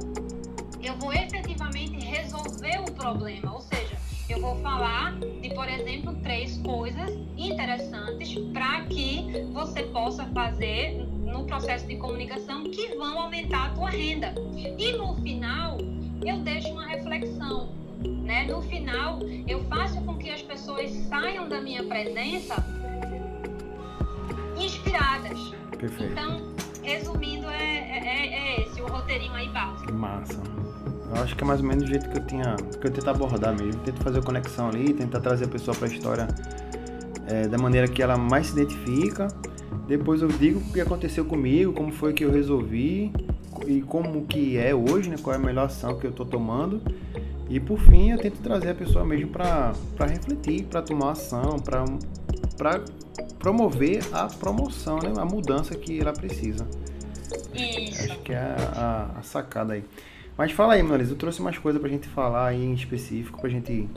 eu 0.82 0.94
vou 0.98 1.14
efetivamente 1.14 1.98
resolver 2.06 2.82
o 2.82 2.92
problema, 2.92 3.54
ou 3.54 3.62
seja, 3.62 3.96
eu 4.28 4.42
vou 4.42 4.58
falar 4.58 5.18
de, 5.18 5.50
por 5.54 5.70
exemplo, 5.70 6.14
três 6.22 6.58
coisas 6.58 7.10
interessantes 7.38 8.36
para 8.52 8.82
que 8.86 9.26
você 9.54 9.84
possa 9.84 10.26
fazer 10.28 10.98
no 11.24 11.46
processo 11.46 11.88
de 11.88 11.96
comunicação 11.96 12.64
que 12.66 12.94
vão 12.96 13.22
aumentar 13.22 13.68
a 13.68 13.70
tua 13.70 13.90
renda. 13.90 14.34
E 14.78 14.92
no 14.92 15.16
final, 15.22 15.78
eu 16.26 16.40
deixo 16.40 16.70
uma 16.70 16.86
reflexão. 16.86 17.85
Né? 18.24 18.46
No 18.46 18.62
final, 18.62 19.20
eu 19.48 19.64
faço 19.66 20.02
com 20.02 20.18
que 20.18 20.30
as 20.30 20.42
pessoas 20.42 20.92
saiam 21.10 21.48
da 21.48 21.62
minha 21.62 21.84
presença 21.84 22.56
inspiradas. 24.58 25.54
Perfeito. 25.78 26.12
Então, 26.12 26.42
resumindo, 26.82 27.50
é, 27.50 27.64
é, 27.64 28.28
é 28.28 28.62
esse 28.62 28.82
o 28.82 28.88
roteirinho 28.88 29.34
aí 29.34 29.50
básico. 29.50 29.94
Massa. 29.94 30.42
Eu 31.16 31.22
acho 31.22 31.36
que 31.36 31.44
é 31.44 31.48
mais 31.48 31.60
ou 31.60 31.68
menos 31.68 31.84
do 31.84 31.90
jeito 31.90 32.10
que 32.10 32.18
eu 32.18 32.26
tinha, 32.26 32.56
que 32.56 32.88
eu 32.88 32.92
tento 32.92 33.10
abordar 33.10 33.56
mesmo. 33.58 33.82
Tento 33.84 34.02
fazer 34.02 34.20
a 34.20 34.22
conexão 34.22 34.70
ali, 34.70 34.94
tentar 34.94 35.20
trazer 35.20 35.46
a 35.46 35.48
pessoa 35.48 35.76
para 35.76 35.88
a 35.88 35.92
história 35.92 36.28
é, 37.28 37.48
da 37.48 37.58
maneira 37.58 37.88
que 37.88 38.02
ela 38.02 38.18
mais 38.18 38.48
se 38.48 38.54
identifica. 38.54 39.28
Depois 39.88 40.22
eu 40.22 40.28
digo 40.28 40.60
o 40.60 40.74
que 40.74 40.82
aconteceu 40.82 41.26
comigo, 41.26 41.74
como 41.74 41.92
foi 41.92 42.14
que 42.14 42.26
eu 42.26 42.32
resolvi 42.32 43.12
e 43.68 43.82
como 43.82 44.26
que 44.26 44.58
é 44.58 44.74
hoje, 44.74 45.10
né? 45.10 45.16
Qual 45.22 45.34
é 45.34 45.38
a 45.38 45.42
melhor 45.42 45.66
ação 45.66 45.98
que 45.98 46.06
eu 46.06 46.12
estou 46.12 46.26
tomando. 46.26 46.82
E 47.50 47.60
por 47.60 47.80
fim 47.80 48.12
eu 48.12 48.18
tento 48.18 48.40
trazer 48.40 48.72
a 48.72 48.76
pessoa 48.76 49.06
mesmo 49.06 49.30
para 49.30 49.74
refletir, 50.08 50.66
para 50.66 50.82
tomar 50.82 51.12
ação, 51.12 51.58
para 51.60 52.82
promover 53.38 54.04
a 54.12 54.26
promoção, 54.28 54.98
né? 55.00 55.14
A 55.18 55.26
mudança 55.26 55.76
que 55.76 56.00
ela 56.00 56.14
precisa. 56.14 56.68
Isso. 57.54 58.04
Acho 58.04 58.20
que 58.20 58.34
é 58.34 58.38
a, 58.38 59.12
a, 59.16 59.20
a 59.20 59.22
sacada 59.22 59.74
aí. 59.74 59.84
Mas 60.38 60.52
fala 60.52 60.74
aí, 60.74 60.84
Marisa, 60.84 61.14
eu 61.14 61.18
trouxe 61.18 61.42
mais 61.42 61.58
coisa 61.58 61.80
pra 61.80 61.88
gente 61.88 62.08
falar 62.08 62.48
aí 62.48 62.62
em 62.62 62.74
específico, 62.74 63.40
pra 63.40 63.50
gente 63.50 63.72
ir, 63.72 63.90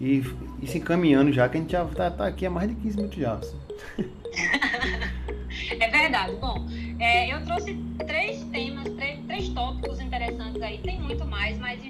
ir, 0.00 0.36
ir 0.60 0.66
se 0.68 0.78
encaminhando 0.78 1.32
já, 1.32 1.48
que 1.48 1.56
a 1.56 1.60
gente 1.60 1.72
já 1.72 1.84
tá, 1.86 2.10
tá 2.10 2.26
aqui 2.26 2.46
há 2.46 2.50
mais 2.50 2.68
de 2.68 2.76
15 2.76 2.96
minutos 2.96 3.18
já. 3.18 3.34
Assim. 3.34 3.56
é 5.80 5.88
verdade. 5.88 6.36
Bom, 6.36 6.68
é, 7.00 7.34
eu 7.34 7.42
trouxe 7.44 7.74
três 8.06 8.44
temas, 8.44 8.88
três, 8.90 9.18
três 9.26 9.48
tópicos 9.48 9.98
interessantes 9.98 10.62
aí, 10.62 10.78
tem 10.78 11.00
muito 11.00 11.26
mais, 11.26 11.58
mas 11.58 11.82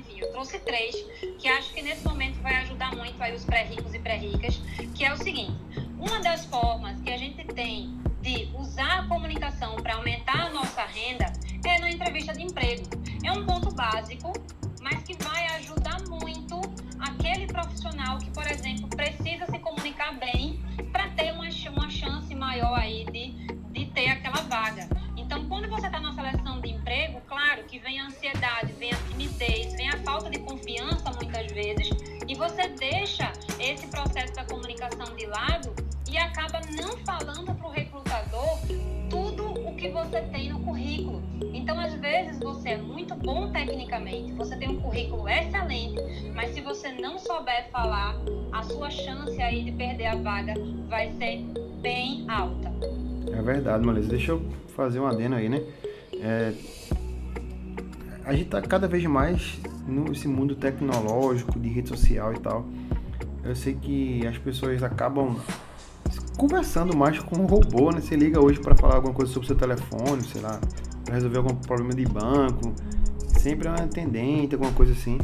trouxe 0.42 0.58
três 0.58 0.96
que 1.38 1.46
acho 1.46 1.72
que 1.72 1.82
nesse 1.82 2.04
momento 2.04 2.40
vai 2.42 2.56
ajudar 2.62 2.96
muito 2.96 3.20
aí 3.22 3.32
os 3.32 3.44
pré-ricos 3.44 3.94
e 3.94 3.98
pré-ricas, 4.00 4.60
que 4.92 5.04
é 5.04 5.12
o 5.12 5.16
seguinte, 5.16 5.56
uma 5.96 6.20
das 6.20 6.44
formas 6.46 7.00
que 7.00 7.12
a 7.12 7.16
gente 7.16 7.44
tem 7.44 7.96
de 8.20 8.48
usar 8.56 9.00
a 9.00 9.06
comunicação 9.06 9.76
para 9.76 9.94
aumentar 9.94 10.46
a 10.46 10.50
nossa 10.50 10.82
renda 10.82 11.32
é 11.64 11.78
na 11.78 11.90
entrevista 11.90 12.32
de 12.32 12.42
emprego. 12.42 12.82
É 13.24 13.30
um 13.30 13.46
ponto 13.46 13.72
básico, 13.72 14.32
mas 14.80 15.04
que 15.04 15.14
vai 15.22 15.46
ajudar 15.58 16.00
muito 16.08 16.60
aquele 16.98 17.46
profissional 17.46 18.18
que, 18.18 18.30
por 18.32 18.46
exemplo, 18.48 18.88
precisa 18.88 19.46
se 19.46 19.58
comunicar 19.60 20.12
bem 20.18 20.60
para 20.90 21.08
ter 21.10 21.32
uma, 21.32 21.46
uma 21.70 21.88
chance 21.88 22.34
maior 22.34 22.76
aí 22.76 23.04
de, 23.04 23.30
de 23.70 23.86
ter 23.92 24.08
aquela 24.08 24.42
vaga. 24.42 24.88
Então, 25.16 25.48
quando 25.48 25.68
você 25.68 25.86
está 25.86 26.00
na 26.00 26.11
que 27.62 27.78
vem 27.78 28.00
a 28.00 28.06
ansiedade, 28.06 28.72
vem 28.74 28.92
a 28.92 28.96
timidez, 29.08 29.72
vem 29.74 29.88
a 29.88 29.98
falta 29.98 30.30
de 30.30 30.38
confiança 30.38 31.10
muitas 31.12 31.50
vezes, 31.52 31.90
e 32.26 32.34
você 32.34 32.68
deixa 32.68 33.32
esse 33.58 33.86
processo 33.86 34.34
da 34.34 34.44
comunicação 34.44 35.14
de 35.16 35.26
lado 35.26 35.74
e 36.10 36.16
acaba 36.16 36.60
não 36.76 36.96
falando 36.98 37.54
para 37.54 37.66
o 37.66 37.70
recrutador 37.70 38.58
tudo 39.08 39.52
o 39.68 39.74
que 39.76 39.88
você 39.90 40.22
tem 40.22 40.50
no 40.50 40.60
currículo. 40.60 41.22
Então, 41.52 41.78
às 41.78 41.94
vezes, 41.94 42.38
você 42.38 42.70
é 42.70 42.76
muito 42.76 43.14
bom 43.14 43.50
tecnicamente, 43.50 44.32
você 44.32 44.56
tem 44.56 44.70
um 44.70 44.80
currículo 44.80 45.28
excelente, 45.28 46.00
mas 46.34 46.54
se 46.54 46.60
você 46.60 46.92
não 46.92 47.18
souber 47.18 47.68
falar, 47.70 48.16
a 48.52 48.62
sua 48.62 48.90
chance 48.90 49.40
aí 49.40 49.64
de 49.64 49.72
perder 49.72 50.06
a 50.06 50.16
vaga 50.16 50.54
vai 50.88 51.12
ser 51.12 51.44
bem 51.82 52.24
alta. 52.28 52.72
É 53.32 53.42
verdade, 53.42 53.86
Melissa. 53.86 54.08
Deixa 54.08 54.32
eu 54.32 54.42
fazer 54.74 55.00
um 55.00 55.06
adeno 55.06 55.36
aí, 55.36 55.48
né? 55.48 55.62
É... 56.14 56.54
A 58.24 58.32
gente 58.34 58.50
tá 58.50 58.60
cada 58.62 58.86
vez 58.86 59.04
mais 59.04 59.60
nesse 59.86 60.28
mundo 60.28 60.54
tecnológico, 60.54 61.58
de 61.58 61.68
rede 61.68 61.88
social 61.88 62.32
e 62.32 62.38
tal. 62.38 62.66
Eu 63.44 63.54
sei 63.56 63.74
que 63.74 64.24
as 64.26 64.38
pessoas 64.38 64.82
acabam 64.82 65.36
conversando 66.36 66.96
mais 66.96 67.18
com 67.18 67.40
um 67.40 67.46
robô, 67.46 67.90
né? 67.90 68.00
Você 68.00 68.14
liga 68.14 68.40
hoje 68.40 68.60
para 68.60 68.74
falar 68.76 68.96
alguma 68.96 69.12
coisa 69.12 69.32
sobre 69.32 69.44
o 69.44 69.48
seu 69.48 69.56
telefone, 69.56 70.22
sei 70.22 70.40
lá, 70.40 70.60
para 71.04 71.14
resolver 71.14 71.38
algum 71.38 71.54
problema 71.54 71.94
de 71.94 72.04
banco, 72.06 72.72
sempre 73.38 73.66
é 73.66 73.70
um 73.70 73.74
atendente, 73.74 74.54
alguma 74.54 74.72
coisa 74.72 74.92
assim. 74.92 75.18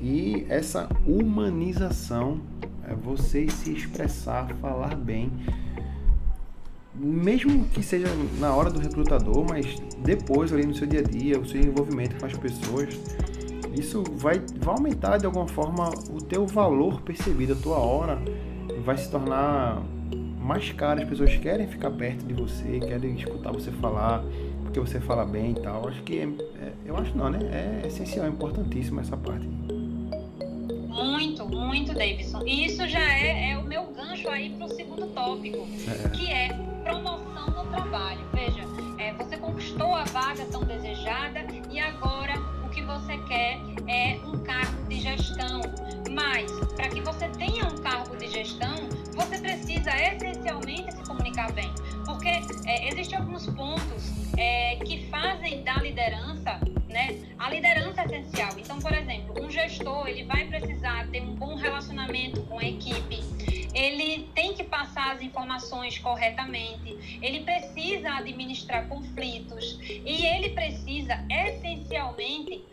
E 0.00 0.44
essa 0.48 0.88
humanização, 1.06 2.40
é 2.88 2.94
você 2.94 3.48
se 3.48 3.70
expressar, 3.70 4.48
falar 4.60 4.96
bem, 4.96 5.30
mesmo 6.94 7.64
que 7.66 7.82
seja 7.82 8.06
na 8.38 8.54
hora 8.54 8.70
do 8.70 8.80
recrutador, 8.80 9.44
mas 9.48 9.76
depois 9.98 10.52
ali 10.52 10.66
no 10.66 10.74
seu 10.74 10.86
dia 10.86 11.00
a 11.00 11.02
dia, 11.02 11.38
o 11.38 11.46
seu 11.46 11.60
envolvimento 11.60 12.16
com 12.16 12.26
as 12.26 12.36
pessoas, 12.36 12.98
isso 13.78 14.02
vai, 14.16 14.40
vai 14.56 14.74
aumentar 14.74 15.18
de 15.18 15.26
alguma 15.26 15.46
forma 15.46 15.90
o 16.10 16.18
teu 16.18 16.46
valor 16.46 17.00
percebido, 17.02 17.52
a 17.52 17.56
tua 17.56 17.78
hora 17.78 18.18
vai 18.84 18.98
se 18.98 19.10
tornar 19.10 19.82
mais 20.40 20.72
caro, 20.72 21.00
as 21.00 21.08
pessoas 21.08 21.36
querem 21.36 21.68
ficar 21.68 21.90
perto 21.90 22.24
de 22.24 22.34
você, 22.34 22.80
querem 22.80 23.14
escutar 23.14 23.52
você 23.52 23.70
falar, 23.70 24.24
porque 24.64 24.80
você 24.80 24.98
fala 25.00 25.24
bem 25.24 25.52
e 25.52 25.54
tal. 25.54 25.86
Acho 25.86 26.02
que, 26.02 26.18
é, 26.18 26.22
é, 26.24 26.72
eu 26.84 26.96
acho 26.96 27.16
não, 27.16 27.30
né? 27.30 27.38
É 27.82 27.86
essencial, 27.86 28.26
é 28.26 28.28
importantíssimo 28.28 29.00
essa 29.00 29.16
parte. 29.16 29.46
Muito, 30.88 31.46
muito, 31.46 31.94
Davidson. 31.94 32.42
E 32.44 32.66
isso 32.66 32.86
já 32.88 33.00
é, 33.00 33.52
é 33.52 33.58
o 33.58 33.64
meu 33.64 33.86
gancho 33.92 34.28
aí 34.28 34.50
para 34.50 34.66
o 34.66 34.68
segundo 34.68 35.06
tópico, 35.08 35.58
é. 35.58 36.08
que 36.08 36.26
é 36.26 36.69
promoção 36.90 37.46
no 37.50 37.70
trabalho. 37.70 38.20
Veja, 38.32 38.62
é, 38.98 39.12
você 39.14 39.36
conquistou 39.36 39.94
a 39.94 40.04
vaga 40.04 40.44
tão 40.46 40.64
desejada 40.64 41.46
e 41.70 41.78
agora 41.78 42.34
o 42.64 42.68
que 42.68 42.82
você 42.82 43.16
quer 43.28 43.60
é 43.86 44.18
um 44.26 44.38
cargo 44.40 44.82
de 44.88 45.00
gestão. 45.00 45.60
Mas, 46.10 46.50
para 46.74 46.88
que 46.88 47.00
você 47.00 47.28
tenha 47.28 47.66
um 47.66 47.76
cargo 47.78 48.16
de 48.16 48.28
gestão, 48.28 48.74
você 49.14 49.38
precisa 49.38 49.90
essencialmente 49.96 50.92
se 50.92 51.02
comunicar 51.04 51.52
bem. 51.52 51.72
Porque 52.04 52.28
é, 52.66 52.88
existem 52.88 53.18
alguns 53.18 53.46
pontos 53.46 54.10
é, 54.36 54.76
que 54.76 55.06
fazem 55.08 55.62
da 55.62 55.76
liderança, 55.76 56.60
né? 56.88 57.20
A 57.38 57.48
liderança 57.50 58.02
é 58.02 58.08
gestor 59.70 60.08
ele 60.08 60.24
vai 60.24 60.46
precisar 60.46 61.06
ter 61.08 61.20
um 61.20 61.34
bom 61.34 61.54
relacionamento 61.54 62.42
com 62.42 62.58
a 62.58 62.64
equipe, 62.64 63.19
passar 64.80 65.12
as 65.12 65.20
informações 65.20 65.98
corretamente, 65.98 67.18
ele 67.20 67.40
precisa 67.40 68.14
administrar 68.14 68.88
conflitos 68.88 69.78
e 69.82 70.24
ele 70.24 70.50
precisa 70.50 71.22
essencialmente 71.30 72.64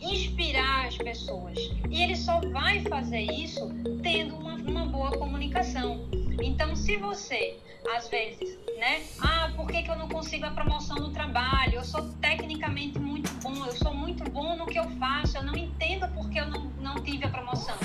inspirar 0.00 0.86
as 0.86 0.96
pessoas. 0.96 1.58
E 1.90 2.02
ele 2.02 2.16
só 2.16 2.40
vai 2.48 2.80
fazer 2.80 3.20
isso 3.20 3.68
tendo 4.02 4.36
uma, 4.36 4.54
uma 4.54 4.86
boa 4.86 5.10
comunicação. 5.10 6.08
Então, 6.42 6.74
se 6.74 6.96
você, 6.96 7.58
às 7.94 8.08
vezes, 8.08 8.58
né? 8.78 9.02
Ah, 9.20 9.52
por 9.54 9.66
que, 9.66 9.82
que 9.82 9.90
eu 9.90 9.96
não 9.96 10.08
consigo 10.08 10.46
a 10.46 10.50
promoção 10.52 10.96
no 10.96 11.10
trabalho? 11.10 11.74
Eu 11.74 11.84
sou 11.84 12.10
tecnicamente 12.14 12.98
muito 12.98 13.30
bom, 13.42 13.66
eu 13.66 13.72
sou 13.72 13.92
muito 13.92 14.24
bom 14.30 14.56
no 14.56 14.64
que 14.64 14.78
eu 14.78 14.88
faço, 14.92 15.36
eu 15.36 15.42
não 15.42 15.54
entendo 15.54 16.08
por 16.14 16.30
que 16.30 16.40
eu 16.40 16.46
não, 16.46 16.62
não 16.80 16.94
tive 17.02 17.26
a 17.26 17.28
promoção. 17.28 17.76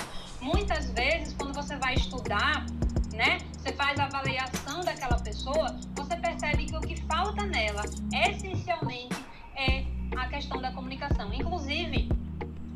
Muitas 0.42 0.90
vezes, 0.92 1.34
quando 1.34 1.54
você 1.54 1.76
vai 1.76 1.96
estudar, 1.96 2.66
né? 3.16 3.40
Você 3.58 3.74
faz 3.74 4.00
a 4.00 4.06
avaliação 4.06 4.82
daquela 4.82 5.18
pessoa, 5.20 5.76
você 5.96 6.16
percebe 6.18 6.66
que 6.66 6.76
o 6.76 6.82
que 6.82 7.02
falta 7.02 7.44
nela, 7.44 7.84
essencialmente, 8.30 9.16
é 9.56 9.84
a 10.16 10.28
questão 10.28 10.62
da 10.62 10.72
comunicação. 10.72 11.34
Inclusive, 11.34 12.10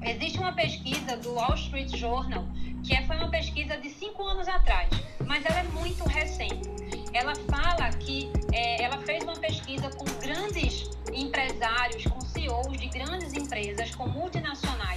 existe 0.01 0.39
uma 0.39 0.53
pesquisa 0.53 1.17
do 1.17 1.33
Wall 1.33 1.53
Street 1.55 1.95
Journal, 1.95 2.45
que 2.83 2.95
é, 2.95 3.05
foi 3.05 3.17
uma 3.17 3.29
pesquisa 3.29 3.77
de 3.77 3.89
cinco 3.89 4.23
anos 4.23 4.47
atrás, 4.47 4.89
mas 5.25 5.45
ela 5.45 5.59
é 5.59 5.63
muito 5.63 6.03
recente. 6.07 6.69
Ela 7.13 7.33
fala 7.35 7.89
que 7.99 8.31
é, 8.53 8.83
ela 8.83 8.97
fez 8.99 9.23
uma 9.23 9.35
pesquisa 9.35 9.89
com 9.89 10.05
grandes 10.19 10.89
empresários, 11.13 12.03
com 12.05 12.21
CEOs 12.21 12.77
de 12.77 12.87
grandes 12.87 13.33
empresas, 13.33 13.93
com 13.95 14.07
multinacionais, 14.07 14.88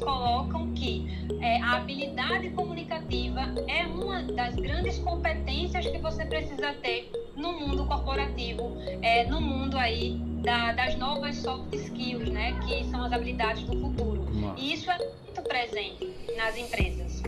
colocam 0.00 0.72
que 0.72 1.06
é, 1.40 1.60
a 1.60 1.76
habilidade 1.76 2.50
comunicativa 2.50 3.40
é 3.68 3.86
uma 3.86 4.22
das 4.22 4.54
grandes 4.56 4.98
competências 4.98 5.86
que 5.86 5.98
você 5.98 6.24
precisa 6.24 6.72
ter 6.82 7.10
no 7.36 7.52
mundo 7.52 7.86
corporativo, 7.86 8.76
é, 9.02 9.26
no 9.26 9.40
mundo 9.40 9.76
aí 9.76 10.18
da, 10.42 10.72
das 10.72 10.96
novas 10.96 11.36
soft 11.36 11.72
skills, 11.74 12.28
né, 12.30 12.58
que 12.66 12.84
são 12.90 13.04
as 13.04 13.12
habilidades 13.12 13.62
do 13.64 13.78
futuro. 13.80 14.26
Nossa. 14.32 14.60
E 14.60 14.72
isso 14.72 14.90
é 14.90 14.98
muito 14.98 15.42
presente 15.42 16.08
nas 16.36 16.56
empresas. 16.56 17.22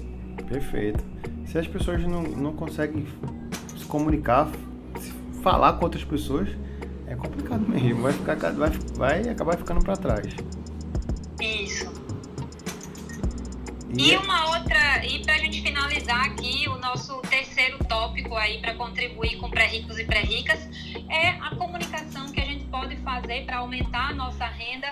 Perfeito. 0.49 1.05
Se 1.47 1.59
as 1.59 1.67
pessoas 1.67 2.03
não, 2.03 2.23
não 2.23 2.53
conseguem 2.55 3.07
se 3.77 3.85
comunicar, 3.85 4.51
se 4.99 5.13
falar 5.43 5.75
com 5.75 5.85
outras 5.85 6.05
pessoas, 6.05 6.49
é 7.07 7.15
complicado 7.15 7.69
mesmo. 7.69 8.03
Vai, 8.03 8.13
ficar, 8.13 8.37
vai, 8.37 8.71
vai 8.97 9.29
acabar 9.29 9.57
ficando 9.57 9.85
para 9.85 9.97
trás. 9.97 10.35
Isso. 11.41 12.02
E, 13.97 14.17
uma 14.17 14.57
outra, 14.57 15.05
e 15.05 15.23
para 15.23 15.35
a 15.35 15.39
gente 15.39 15.61
finalizar 15.61 16.25
aqui, 16.25 16.67
o 16.67 16.79
nosso 16.79 17.21
terceiro 17.23 17.79
tópico 17.85 18.35
aí 18.35 18.59
para 18.59 18.75
contribuir 18.75 19.37
com 19.37 19.51
pré-ricos 19.51 19.99
e 19.99 20.05
pré-ricas 20.05 20.67
é 21.11 21.29
a 21.29 21.55
comunicação 21.57 22.33
que 22.33 22.41
a 22.41 22.45
gente 22.45 22.65
pode 22.65 22.97
fazer 22.97 23.45
para 23.45 23.59
aumentar 23.59 24.11
a 24.11 24.15
nossa 24.15 24.47
renda 24.47 24.89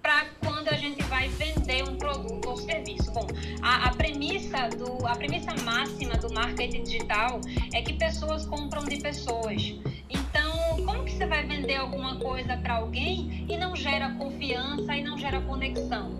para 0.00 0.26
quando 0.44 0.68
a 0.68 0.74
gente 0.74 1.02
vai 1.04 1.28
vender 1.30 1.82
um 1.88 1.96
produto 1.96 2.48
ou 2.48 2.56
serviço. 2.58 3.10
Bom, 3.10 3.26
a, 3.62 3.88
a, 3.88 3.94
premissa 3.94 4.68
do, 4.68 5.04
a 5.06 5.16
premissa 5.16 5.54
máxima 5.64 6.14
do 6.16 6.32
marketing 6.32 6.84
digital 6.84 7.40
é 7.72 7.80
que 7.80 7.94
pessoas 7.94 8.44
compram 8.46 8.84
de 8.84 8.98
pessoas. 8.98 9.74
Então, 10.10 10.84
como 10.84 11.04
que 11.04 11.12
você 11.12 11.26
vai 11.26 11.44
vender 11.46 11.76
alguma 11.76 12.16
coisa 12.16 12.56
para 12.58 12.74
alguém 12.74 13.46
e 13.48 13.56
não 13.56 13.74
gera 13.74 14.10
confiança 14.10 14.94
e 14.94 15.02
não 15.02 15.16
gera 15.16 15.40
conexão? 15.40 16.18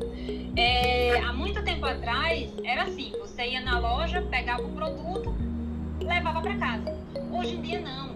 É, 0.56 1.18
há 1.18 1.32
muito 1.32 1.60
tempo 1.84 1.86
atrás 1.86 2.50
era 2.64 2.84
assim: 2.84 3.12
você 3.20 3.46
ia 3.48 3.60
na 3.60 3.78
loja, 3.78 4.22
pegava 4.22 4.62
o 4.62 4.72
produto, 4.72 5.34
levava 6.00 6.40
para 6.40 6.56
casa. 6.56 6.98
Hoje 7.30 7.56
em 7.56 7.62
dia 7.62 7.80
não 7.80 8.14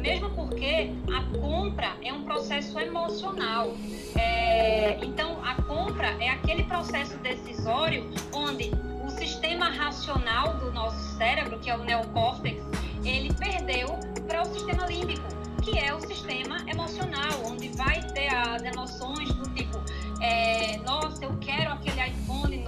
mesmo 0.00 0.30
porque 0.30 0.90
a 1.14 1.38
compra 1.38 1.92
é 2.02 2.10
um 2.10 2.24
processo 2.24 2.78
emocional. 2.80 3.74
É, 4.16 4.98
então, 5.04 5.44
a 5.44 5.54
compra 5.62 6.08
é 6.18 6.30
aquele 6.30 6.64
processo 6.64 7.18
decisório 7.18 8.10
onde 8.32 8.70
o 9.04 9.10
sistema 9.10 9.68
racional 9.68 10.54
do 10.54 10.72
nosso 10.72 11.18
cérebro, 11.18 11.58
que 11.58 11.68
é 11.68 11.76
o 11.76 11.84
neocórtex, 11.84 12.62
ele 13.04 13.32
perdeu 13.34 13.88
para 14.26 14.40
o 14.40 14.46
sistema 14.46 14.86
límbico, 14.86 15.28
que 15.62 15.78
é 15.78 15.94
o 15.94 16.00
sistema 16.00 16.56
emocional, 16.66 17.30
onde 17.44 17.68
vai 17.68 18.00
ter 18.12 18.34
as 18.34 18.62
emoções 18.62 19.30
do 19.34 19.50
tipo, 19.50 19.78
é, 20.20 20.78
nossa, 20.78 21.24
eu 21.24 21.36
quero 21.38 21.72
aquele 21.72 22.08
iPhone 22.08 22.59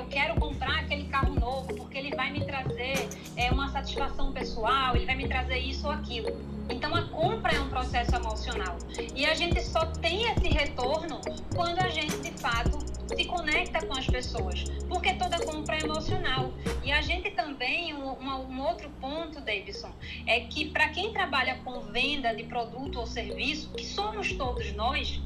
eu 0.00 0.06
quero 0.06 0.34
comprar 0.40 0.80
aquele 0.80 1.04
carro 1.04 1.34
novo 1.34 1.74
porque 1.74 1.98
ele 1.98 2.14
vai 2.16 2.30
me 2.30 2.42
trazer 2.44 3.08
é, 3.36 3.50
uma 3.50 3.70
satisfação 3.70 4.32
pessoal, 4.32 4.96
ele 4.96 5.04
vai 5.04 5.14
me 5.14 5.28
trazer 5.28 5.58
isso 5.58 5.86
ou 5.86 5.92
aquilo. 5.92 6.28
Então 6.70 6.94
a 6.94 7.02
compra 7.08 7.52
é 7.52 7.60
um 7.60 7.68
processo 7.68 8.14
emocional 8.14 8.78
e 9.14 9.26
a 9.26 9.34
gente 9.34 9.60
só 9.62 9.84
tem 9.86 10.30
esse 10.30 10.48
retorno 10.48 11.20
quando 11.54 11.80
a 11.80 11.88
gente 11.88 12.16
de 12.18 12.30
fato 12.30 12.78
se 13.14 13.24
conecta 13.26 13.84
com 13.84 13.92
as 13.92 14.06
pessoas, 14.06 14.64
porque 14.88 15.12
toda 15.14 15.38
compra 15.44 15.76
é 15.76 15.80
emocional. 15.80 16.52
E 16.82 16.92
a 16.92 17.02
gente 17.02 17.30
também, 17.32 17.92
um, 17.92 18.16
um 18.22 18.60
outro 18.62 18.88
ponto, 19.00 19.40
Davidson, 19.40 19.92
é 20.26 20.40
que 20.40 20.66
para 20.66 20.88
quem 20.90 21.12
trabalha 21.12 21.58
com 21.64 21.80
venda 21.80 22.34
de 22.34 22.44
produto 22.44 23.00
ou 23.00 23.06
serviço, 23.06 23.68
que 23.72 23.84
somos 23.84 24.32
todos 24.32 24.72
nós, 24.72 25.20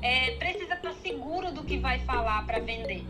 é, 0.00 0.30
precisa 0.32 0.74
estar 0.74 0.92
seguro 0.94 1.52
do 1.52 1.64
que 1.64 1.76
vai 1.76 1.98
falar 2.00 2.46
para 2.46 2.60
vender. 2.60 3.04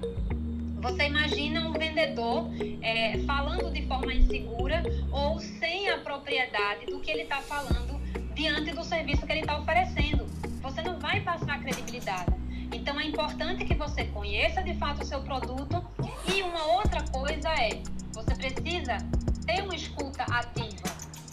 Você 0.85 1.07
imagina 1.07 1.67
um 1.67 1.73
vendedor 1.73 2.51
é, 2.83 3.17
falando 3.21 3.73
de 3.73 3.87
forma 3.87 4.13
insegura 4.13 4.83
ou 5.11 5.41
sem 5.41 5.89
a 5.89 5.97
propriedade 5.97 6.85
do 6.85 7.01
que 7.01 7.11
ele 7.11 7.23
está 7.23 7.41
falando 7.41 7.99
diante 8.35 8.71
do 8.71 8.85
serviço 8.85 9.25
que 9.25 9.33
ele 9.33 9.41
está 9.41 9.59
oferecendo. 9.59 10.27
Você 10.61 10.83
não 10.83 10.99
vai 11.01 11.23
passar 11.23 11.59
credibilidade. 11.63 12.35
Então 12.71 13.01
é 13.01 13.07
importante 13.07 13.65
que 13.65 13.73
você 13.73 14.05
conheça 14.05 14.63
de 14.63 14.75
fato 14.75 15.01
o 15.01 15.07
seu 15.07 15.23
produto 15.23 15.83
e 16.31 16.43
uma 16.43 16.67
outra 16.75 17.03
coisa 17.09 17.49
é 17.49 17.81
você 18.13 18.35
precisa 18.35 18.99
ter 19.47 19.63
uma 19.63 19.75
escuta 19.75 20.25
ativa. 20.25 20.83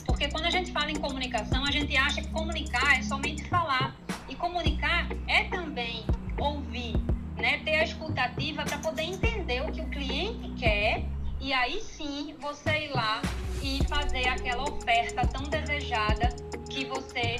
Porque 0.06 0.30
quando 0.30 0.46
a 0.46 0.50
gente 0.50 0.72
fala 0.72 0.90
em 0.92 0.96
comunicação, 0.96 1.66
a 1.66 1.72
gente 1.72 1.98
acha 1.98 2.22
que 2.22 2.30
comunicar 2.30 2.98
é 2.98 3.02
somente 3.02 3.44
falar. 3.50 3.98
E 4.30 4.36
comunicar 4.36 5.10
é 5.28 5.44
também 5.44 6.06
ouvir, 6.40 6.96
né? 7.42 7.60
ter 7.66 7.76
a 7.76 7.84
escutativa 7.84 8.64
para 8.64 8.78
poder 8.78 9.04
entender 9.04 9.62
o 9.62 9.72
que 9.72 9.82
o 9.82 9.88
cliente 9.88 10.50
quer 10.52 11.04
e 11.42 11.52
aí 11.52 11.82
sim 11.82 12.36
você 12.40 12.86
ir 12.86 12.92
lá 12.92 13.22
e 13.64 13.84
fazer 13.88 14.28
aquela 14.28 14.64
oferta 14.64 15.26
tão 15.28 15.44
desejada 15.44 16.30
que 16.70 16.86
você 16.86 17.38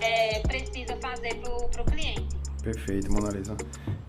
é, 0.00 0.40
precisa 0.40 0.96
fazer 0.96 1.34
para 1.36 1.82
o 1.82 1.84
cliente. 1.86 2.28
Perfeito, 2.62 3.10
Mona 3.10 3.30
Lisa. 3.30 3.56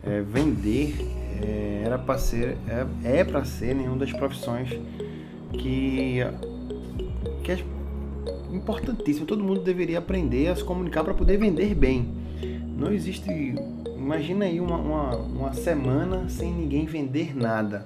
É, 0.04 0.21
vender 0.21 0.95
é, 1.41 1.84
era 1.86 1.97
para 1.97 2.17
ser 2.17 2.58
é, 3.04 3.19
é 3.19 3.23
para 3.23 3.45
ser 3.45 3.75
nenhuma 3.75 3.97
das 3.97 4.12
profissões 4.12 4.69
que 5.54 6.19
que 7.43 7.52
é 7.54 7.58
importantíssimo. 8.52 9.25
Todo 9.25 9.43
mundo 9.43 9.62
deveria 9.62 9.99
aprender 9.99 10.47
a 10.47 10.56
se 10.56 10.63
comunicar 10.63 11.04
para 11.04 11.13
poder 11.13 11.38
vender 11.38 11.73
bem. 11.75 12.13
Não 12.78 12.91
existe 12.91 13.56
Imagina 14.10 14.45
aí 14.45 14.60
uma, 14.60 14.76
uma, 14.76 15.15
uma 15.17 15.54
semana 15.54 16.28
sem 16.30 16.52
ninguém 16.52 16.84
vender 16.84 17.38
nada. 17.38 17.86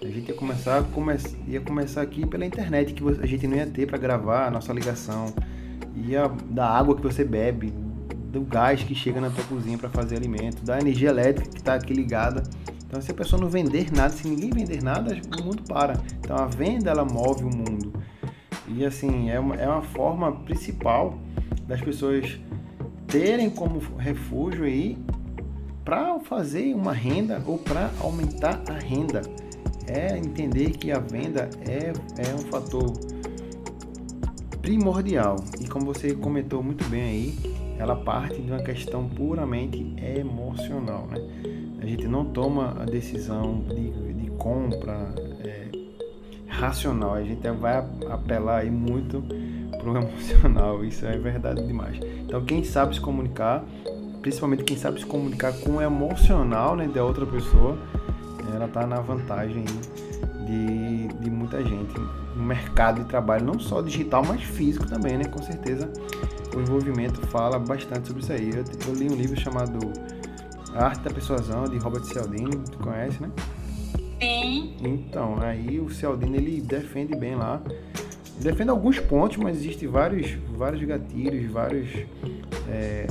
A 0.00 0.06
gente 0.06 0.30
ia 0.30 0.34
começar, 0.34 0.82
come, 0.94 1.14
ia 1.46 1.60
começar 1.60 2.00
aqui 2.00 2.24
pela 2.24 2.46
internet, 2.46 2.94
que 2.94 3.06
a 3.06 3.26
gente 3.26 3.46
não 3.46 3.54
ia 3.54 3.66
ter 3.66 3.86
para 3.86 3.98
gravar 3.98 4.46
a 4.46 4.50
nossa 4.50 4.72
ligação. 4.72 5.26
Ia 5.94 6.26
da 6.48 6.66
água 6.66 6.96
que 6.96 7.02
você 7.02 7.22
bebe, 7.22 7.70
do 8.32 8.40
gás 8.40 8.82
que 8.82 8.94
chega 8.94 9.20
na 9.20 9.28
tua 9.28 9.44
cozinha 9.44 9.76
para 9.76 9.90
fazer 9.90 10.16
alimento, 10.16 10.64
da 10.64 10.80
energia 10.80 11.10
elétrica 11.10 11.50
que 11.50 11.58
está 11.58 11.74
aqui 11.74 11.92
ligada. 11.92 12.44
Então, 12.86 13.02
se 13.02 13.10
a 13.10 13.14
pessoa 13.14 13.38
não 13.38 13.50
vender 13.50 13.92
nada, 13.92 14.08
se 14.08 14.26
ninguém 14.26 14.48
vender 14.48 14.82
nada, 14.82 15.20
o 15.38 15.44
mundo 15.44 15.62
para. 15.68 16.00
Então, 16.18 16.38
a 16.38 16.46
venda 16.46 16.90
ela 16.90 17.04
move 17.04 17.44
o 17.44 17.54
mundo. 17.54 17.92
E 18.66 18.86
assim, 18.86 19.28
é 19.28 19.38
uma, 19.38 19.54
é 19.54 19.68
uma 19.68 19.82
forma 19.82 20.32
principal 20.32 21.18
das 21.66 21.82
pessoas 21.82 22.40
terem 23.06 23.50
como 23.50 23.80
refúgio 23.98 24.64
aí 24.64 24.96
para 25.88 26.20
fazer 26.20 26.74
uma 26.74 26.92
renda 26.92 27.42
ou 27.46 27.56
para 27.56 27.90
aumentar 27.98 28.62
a 28.68 28.74
renda. 28.74 29.22
É 29.86 30.18
entender 30.18 30.72
que 30.72 30.92
a 30.92 30.98
venda 30.98 31.48
é, 31.66 31.94
é 32.28 32.34
um 32.34 32.40
fator 32.50 32.92
primordial. 34.60 35.36
E 35.58 35.66
como 35.66 35.86
você 35.86 36.14
comentou 36.14 36.62
muito 36.62 36.84
bem 36.90 37.02
aí, 37.02 37.38
ela 37.78 37.96
parte 37.96 38.38
de 38.38 38.52
uma 38.52 38.62
questão 38.62 39.08
puramente 39.08 39.94
emocional. 40.14 41.06
Né? 41.06 41.78
A 41.80 41.86
gente 41.86 42.06
não 42.06 42.26
toma 42.26 42.76
a 42.78 42.84
decisão 42.84 43.64
de, 43.74 44.12
de 44.12 44.30
compra 44.32 45.14
é, 45.40 45.70
racional, 46.48 47.14
a 47.14 47.22
gente 47.22 47.50
vai 47.52 47.78
apelar 48.10 48.58
aí 48.58 48.70
muito 48.70 49.24
pro 49.80 49.96
emocional. 49.96 50.84
Isso 50.84 51.06
é 51.06 51.16
verdade 51.16 51.66
demais. 51.66 51.98
Então, 52.26 52.44
quem 52.44 52.62
sabe 52.62 52.94
se 52.94 53.00
comunicar 53.00 53.64
principalmente 54.20 54.64
quem 54.64 54.76
sabe 54.76 55.00
se 55.00 55.06
comunicar 55.06 55.52
com 55.60 55.76
o 55.76 55.82
emocional 55.82 56.76
né, 56.76 56.86
da 56.86 57.04
outra 57.04 57.26
pessoa, 57.26 57.78
ela 58.54 58.66
está 58.66 58.86
na 58.86 59.00
vantagem 59.00 59.64
de, 60.46 61.08
de 61.08 61.30
muita 61.30 61.62
gente 61.62 61.94
no 62.34 62.42
mercado 62.42 63.02
de 63.02 63.08
trabalho, 63.08 63.44
não 63.44 63.58
só 63.58 63.82
digital, 63.82 64.24
mas 64.26 64.42
físico 64.42 64.86
também, 64.86 65.18
né? 65.18 65.24
Com 65.24 65.42
certeza 65.42 65.90
o 66.56 66.60
envolvimento 66.60 67.20
fala 67.28 67.58
bastante 67.58 68.08
sobre 68.08 68.22
isso 68.22 68.32
aí. 68.32 68.50
Eu, 68.50 68.64
eu 68.86 68.94
li 68.94 69.08
um 69.08 69.14
livro 69.14 69.38
chamado 69.38 69.78
A 70.74 70.86
Arte 70.86 71.02
da 71.02 71.10
Persuasão, 71.10 71.64
de 71.64 71.78
Robert 71.78 72.04
Cialdini, 72.04 72.56
tu 72.70 72.78
conhece, 72.78 73.22
né? 73.22 73.30
Sim. 74.20 74.74
Então, 74.82 75.40
aí 75.40 75.78
o 75.78 75.88
Cialdini 75.90 76.38
ele 76.38 76.60
defende 76.60 77.14
bem 77.14 77.36
lá. 77.36 77.60
Defende 78.40 78.70
alguns 78.70 78.98
pontos, 78.98 79.36
mas 79.36 79.56
existem 79.58 79.88
vários, 79.88 80.32
vários 80.56 80.82
gatilhos, 80.82 81.50
várias 81.50 81.88
é, 82.68 83.06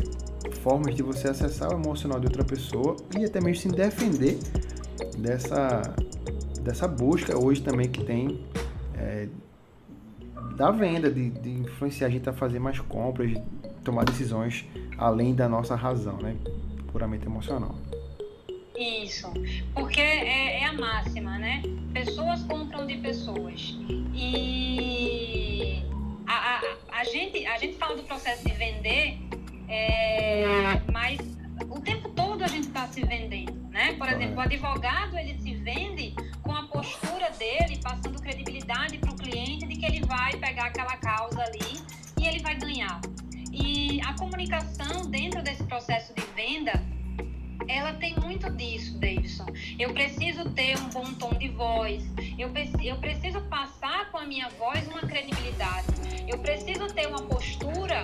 formas 0.68 0.94
de 0.94 1.02
você 1.02 1.30
acessar 1.30 1.74
o 1.74 1.82
emocional 1.82 2.20
de 2.20 2.26
outra 2.26 2.44
pessoa 2.44 2.98
e 3.18 3.24
até 3.24 3.40
mesmo 3.40 3.62
se 3.62 3.70
defender 3.70 4.38
dessa, 5.18 5.96
dessa 6.60 6.86
busca 6.86 7.42
hoje 7.42 7.62
também 7.62 7.88
que 7.90 8.04
tem 8.04 8.46
é, 8.94 9.30
da 10.58 10.70
venda, 10.70 11.10
de, 11.10 11.30
de, 11.30 11.52
influenciar 11.52 12.08
a 12.08 12.10
gente 12.10 12.28
a 12.28 12.34
fazer 12.34 12.60
mais 12.60 12.82
compras, 12.82 13.32
tomar 13.82 14.04
decisões 14.04 14.66
além 14.98 15.34
da 15.34 15.48
nossa 15.48 15.74
razão, 15.74 16.18
né? 16.18 16.36
Puramente 16.92 17.26
emocional. 17.26 17.74
Isso, 18.78 19.32
porque 19.74 20.02
é, 20.02 20.64
é, 20.64 20.66
a 20.66 20.74
máxima, 20.74 21.38
né? 21.40 21.64
Pessoas 21.94 22.44
compram 22.44 22.86
de 22.86 22.98
pessoas. 22.98 23.74
E 24.14 25.82
a, 26.28 26.34
a, 26.34 26.62
a, 26.92 27.04
gente, 27.06 27.46
a 27.46 27.58
gente 27.58 27.78
fala 27.78 27.96
do 27.96 28.04
processo 28.04 28.44
de 28.46 28.54
vender, 28.54 29.18
é, 29.68 30.82
mas 30.92 31.20
o 31.70 31.80
tempo 31.82 32.10
todo 32.10 32.44
a 32.44 32.48
gente 32.48 32.68
está 32.68 32.88
se 32.88 33.04
vendendo, 33.06 33.54
né? 33.70 33.94
Por 33.94 34.08
exemplo, 34.08 34.38
o 34.38 34.40
advogado 34.42 35.18
ele 35.18 35.38
se 35.40 35.56
vende 35.56 36.16
com 36.42 36.56
a 36.56 36.64
postura 36.68 37.30
dele, 37.32 37.80
passando 37.82 38.22
credibilidade 38.22 38.98
para 38.98 39.12
o 39.12 39.16
cliente 39.16 39.68
de 39.68 39.76
que 39.76 39.86
ele 39.86 40.06
vai 40.06 40.36
pegar 40.38 40.68
aquela 40.68 40.96
causa 40.98 41.42
ali 41.42 41.82
e 42.20 42.28
ele 42.28 42.40
vai 42.40 42.56
ganhar. 42.56 43.02
E 43.52 44.00
a 44.06 44.14
comunicação 44.14 45.10
dentro 45.10 45.42
desse 45.42 45.64
processo 45.64 46.14
de 46.14 46.22
venda 46.36 46.74
ela 47.68 47.94
tem 47.94 48.16
muito 48.20 48.50
disso, 48.52 48.98
Davidson. 48.98 49.46
Eu 49.78 49.94
preciso 49.94 50.50
ter 50.52 50.78
um 50.80 50.90
bom 50.90 51.14
tom 51.16 51.34
de 51.34 51.50
voz, 51.50 52.04
eu, 52.38 52.50
eu 52.82 52.96
preciso 52.98 53.42
passar 53.42 54.10
com 54.12 54.18
a 54.18 54.26
minha 54.26 54.48
voz 54.50 54.88
uma 54.88 55.02
credibilidade, 55.02 55.88
eu 56.28 56.38
preciso 56.40 56.88
ter 56.94 57.08
uma 57.08 57.22
postura 57.24 58.02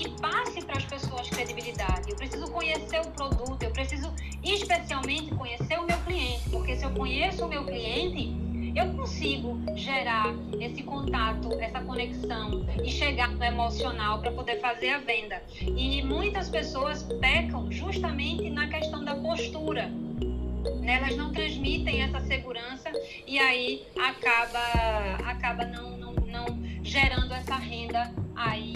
que 0.00 0.08
passe 0.18 0.64
para 0.64 0.78
as 0.78 0.84
pessoas 0.86 1.28
credibilidade, 1.28 2.08
eu 2.08 2.16
preciso 2.16 2.50
conhecer 2.50 3.00
o 3.02 3.10
produto, 3.10 3.62
eu 3.62 3.70
preciso 3.70 4.10
especialmente 4.42 5.34
conhecer 5.34 5.78
o 5.78 5.84
meu 5.84 5.98
cliente, 5.98 6.48
porque 6.48 6.74
se 6.74 6.84
eu 6.86 6.90
conheço 6.92 7.44
o 7.44 7.48
meu 7.48 7.66
cliente, 7.66 8.34
eu 8.74 8.94
consigo 8.94 9.60
gerar 9.76 10.34
esse 10.58 10.82
contato, 10.84 11.52
essa 11.60 11.82
conexão 11.82 12.64
e 12.82 12.90
chegar 12.90 13.28
no 13.28 13.44
emocional 13.44 14.20
para 14.20 14.32
poder 14.32 14.58
fazer 14.60 14.88
a 14.88 14.98
venda. 15.00 15.42
E 15.60 16.02
muitas 16.02 16.48
pessoas 16.48 17.02
pecam 17.20 17.70
justamente 17.70 18.48
na 18.48 18.68
questão 18.68 19.04
da 19.04 19.16
postura. 19.16 19.88
Né? 20.80 20.96
Elas 20.96 21.14
não 21.14 21.30
transmitem 21.30 22.00
essa 22.00 22.20
segurança 22.20 22.90
e 23.26 23.38
aí 23.38 23.84
acaba, 23.98 25.30
acaba 25.30 25.66
não, 25.66 25.98
não, 25.98 26.12
não 26.14 26.46
gerando 26.82 27.34
essa 27.34 27.56
renda 27.56 28.14
aí 28.34 28.72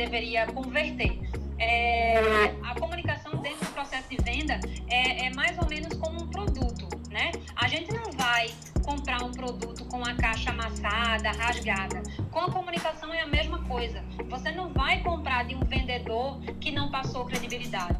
deveria 0.00 0.46
converter. 0.46 1.20
É, 1.58 2.54
a 2.64 2.74
comunicação 2.80 3.36
dentro 3.36 3.66
do 3.66 3.72
processo 3.72 4.08
de 4.08 4.16
venda 4.16 4.58
é, 4.88 5.26
é 5.26 5.34
mais 5.34 5.58
ou 5.58 5.68
menos 5.68 5.92
como 5.98 6.22
um 6.22 6.26
produto, 6.26 6.88
né? 7.10 7.32
A 7.54 7.68
gente 7.68 7.92
não 7.92 8.10
vai 8.12 8.50
comprar 8.82 9.22
um 9.22 9.30
produto 9.30 9.84
com 9.84 10.02
a 10.02 10.14
caixa 10.14 10.50
amassada, 10.50 11.30
rasgada. 11.32 12.02
Com 12.30 12.40
a 12.40 12.50
comunicação 12.50 13.12
é 13.12 13.20
a 13.20 13.26
mesma 13.26 13.62
coisa. 13.64 14.02
Você 14.30 14.50
não 14.52 14.72
vai 14.72 15.02
comprar 15.02 15.44
de 15.44 15.54
um 15.54 15.60
vendedor 15.60 16.40
que 16.60 16.72
não 16.72 16.90
passou 16.90 17.26
credibilidade. 17.26 17.98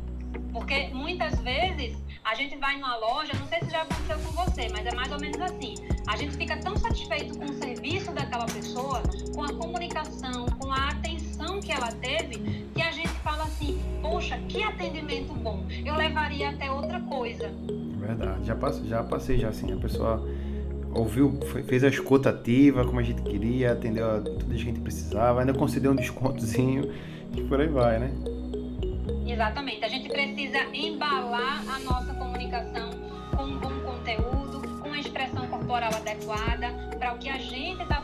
Porque 0.52 0.88
muitas 0.88 1.38
vezes 1.40 1.96
a 2.24 2.34
gente 2.34 2.56
vai 2.56 2.76
numa 2.76 2.96
loja, 2.96 3.32
não 3.38 3.46
sei 3.46 3.60
se 3.60 3.70
já 3.70 3.82
aconteceu 3.82 4.18
com 4.20 4.32
você, 4.44 4.68
mas 4.70 4.86
é 4.86 4.94
mais 4.94 5.12
ou 5.12 5.20
menos 5.20 5.40
assim. 5.40 5.74
A 6.06 6.16
gente 6.16 6.36
fica 6.36 6.56
tão 6.56 6.76
satisfeito 6.76 7.38
com 7.38 7.44
o 7.44 7.54
serviço 7.54 8.10
daquela 8.12 8.46
pessoa, 8.46 9.02
com 9.34 9.44
a 9.44 9.52
comunicação, 9.52 10.46
que 11.60 11.72
ela 11.72 11.92
teve, 11.92 12.66
que 12.74 12.82
a 12.82 12.90
gente 12.90 13.08
fala 13.08 13.44
assim: 13.44 13.80
poxa, 14.02 14.38
que 14.48 14.62
atendimento 14.62 15.32
bom. 15.34 15.64
Eu 15.84 15.96
levaria 15.96 16.50
até 16.50 16.70
outra 16.70 17.00
coisa. 17.00 17.50
Verdade, 17.98 18.46
já 18.46 18.54
passei, 18.54 18.88
já 18.88 19.02
passei 19.02 19.38
já 19.38 19.48
assim, 19.48 19.72
a 19.72 19.76
pessoa 19.76 20.26
ouviu, 20.94 21.38
fez 21.66 21.84
a 21.84 21.88
escuta 21.88 22.30
ativa 22.30 22.84
como 22.84 23.00
a 23.00 23.02
gente 23.02 23.22
queria, 23.22 23.72
atendeu 23.72 24.16
a 24.16 24.20
tudo 24.20 24.44
que 24.46 24.54
a 24.54 24.58
gente 24.58 24.80
precisava, 24.80 25.40
ainda 25.40 25.54
concedeu 25.54 25.92
um 25.92 25.96
descontozinho 25.96 26.92
e 27.36 27.42
por 27.42 27.60
aí 27.60 27.68
vai, 27.68 27.98
né? 27.98 28.10
Exatamente. 29.26 29.84
A 29.84 29.88
gente 29.88 30.08
precisa 30.08 30.58
embalar 30.74 31.62
a 31.68 31.78
nossa 31.80 32.12
comunicação 32.14 32.90
com 33.36 33.44
um 33.44 33.58
bom 33.58 33.78
conteúdo, 33.80 34.60
com 34.80 34.88
uma 34.88 34.98
expressão 34.98 35.46
corporal 35.46 35.94
adequada 35.94 36.68
para 36.98 37.14
o 37.14 37.18
que 37.18 37.28
a 37.28 37.38
gente 37.38 37.82
está? 37.82 37.99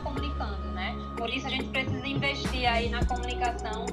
Por 1.17 1.29
isso 1.29 1.47
a 1.47 1.49
gente 1.49 1.67
precisa 1.69 2.07
investir 2.07 2.65
aí 2.69 2.89
na 2.89 3.03
comunicação 3.05 3.85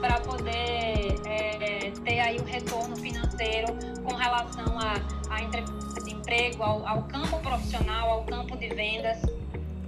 para 0.00 0.18
poder 0.20 1.14
é, 1.24 1.92
ter 2.04 2.18
aí 2.18 2.36
o 2.38 2.44
retorno 2.44 2.96
financeiro 2.96 3.68
com 4.02 4.14
relação 4.14 4.78
a, 4.78 4.94
a 5.30 5.42
entrevista 5.42 6.02
de 6.02 6.12
emprego, 6.12 6.62
ao, 6.62 6.84
ao, 6.86 7.02
campo 7.04 7.38
profissional, 7.38 8.10
ao 8.10 8.24
campo 8.24 8.56
de 8.56 8.68
vendas. 8.68 9.22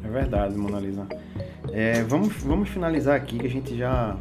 É 0.04 0.08
verdade, 0.08 0.56
Mona 0.56 0.78
Lisa. 0.78 1.06
É, 1.72 2.02
vamos, 2.04 2.32
vamos 2.44 2.68
finalizar 2.68 3.16
aqui, 3.16 3.38
que 3.38 3.46
a 3.46 3.50
gente 3.50 3.76
já, 3.76 4.16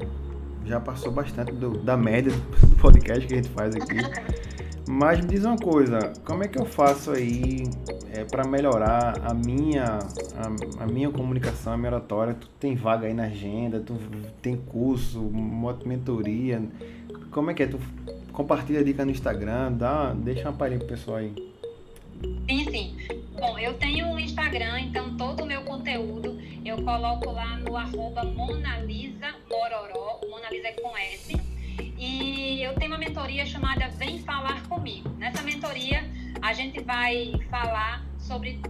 já 0.66 0.80
passou 0.80 1.12
bastante 1.12 1.52
do, 1.52 1.78
da 1.78 1.96
média 1.96 2.32
do 2.32 2.76
podcast 2.82 3.28
que 3.28 3.34
a 3.34 3.38
gente 3.38 3.50
faz 3.50 3.76
aqui. 3.76 3.98
Mas 4.88 5.22
me 5.22 5.28
diz 5.28 5.46
uma 5.46 5.58
coisa, 5.58 6.13
como 6.26 6.43
é 6.43 6.48
que 6.48 6.60
eu 6.60 6.65
faço 6.65 7.12
aí 7.12 7.63
é, 8.12 8.26
para 8.26 8.46
melhorar 8.46 9.13
a 9.24 9.34
minha, 9.34 10.00
a, 10.36 10.84
a, 10.84 10.88
minha 10.88 11.10
comunicação, 11.10 11.74
a 11.74 11.78
minha 11.78 11.89
oratória? 11.89 12.34
Tu 12.34 12.50
tem 12.60 12.76
vaga 12.76 13.08
aí 13.08 13.13
na 13.13 13.24
agenda, 13.24 13.80
tu 13.80 13.98
tem 14.41 14.58
curso, 14.58 15.22
mentoria. 15.86 16.62
Como 17.32 17.50
é 17.50 17.54
que 17.54 17.63
é? 17.63 17.67
Tu 17.67 17.80
compartilha 18.34 18.82
a 18.82 18.84
dica 18.84 19.06
no 19.06 19.12
Instagram, 19.12 19.72
dá, 19.72 20.13
deixa 20.13 20.50
uma 20.50 20.54
palhinha 20.54 20.80
pro 20.80 20.89
pessoal 20.89 21.17
aí. 21.17 21.34
Sim, 22.50 22.65
sim. 22.69 22.98
Bom, 23.39 23.58
eu 23.58 23.74
tenho 23.76 24.08
um 24.08 24.19
Instagram, 24.19 24.80
então 24.82 25.15
todo 25.15 25.43
o 25.43 25.46
meu 25.46 25.62
conteúdo 25.63 26.39
eu 26.65 26.82
coloco 26.84 27.32
lá 27.32 27.58
no 27.58 27.76
arroba 27.76 28.24
Monalisa 28.24 29.34
Mororó, 29.50 30.19
Monalisa 30.30 30.67
é 30.67 30.72
com 30.74 30.96
S. 30.98 31.53
E 32.13 32.62
eu 32.62 32.76
tenho 32.76 32.91
uma 32.91 32.99
mentoria 32.99 33.43
chamada 33.43 33.89
Vem 33.89 34.19
Falar 34.19 34.62
Comigo. 34.67 35.10
Nessa 35.17 35.41
mentoria 35.41 36.08
a 36.43 36.54
gente 36.54 36.80
vai 36.84 37.34
falar 37.49 38.06
sobre 38.19 38.62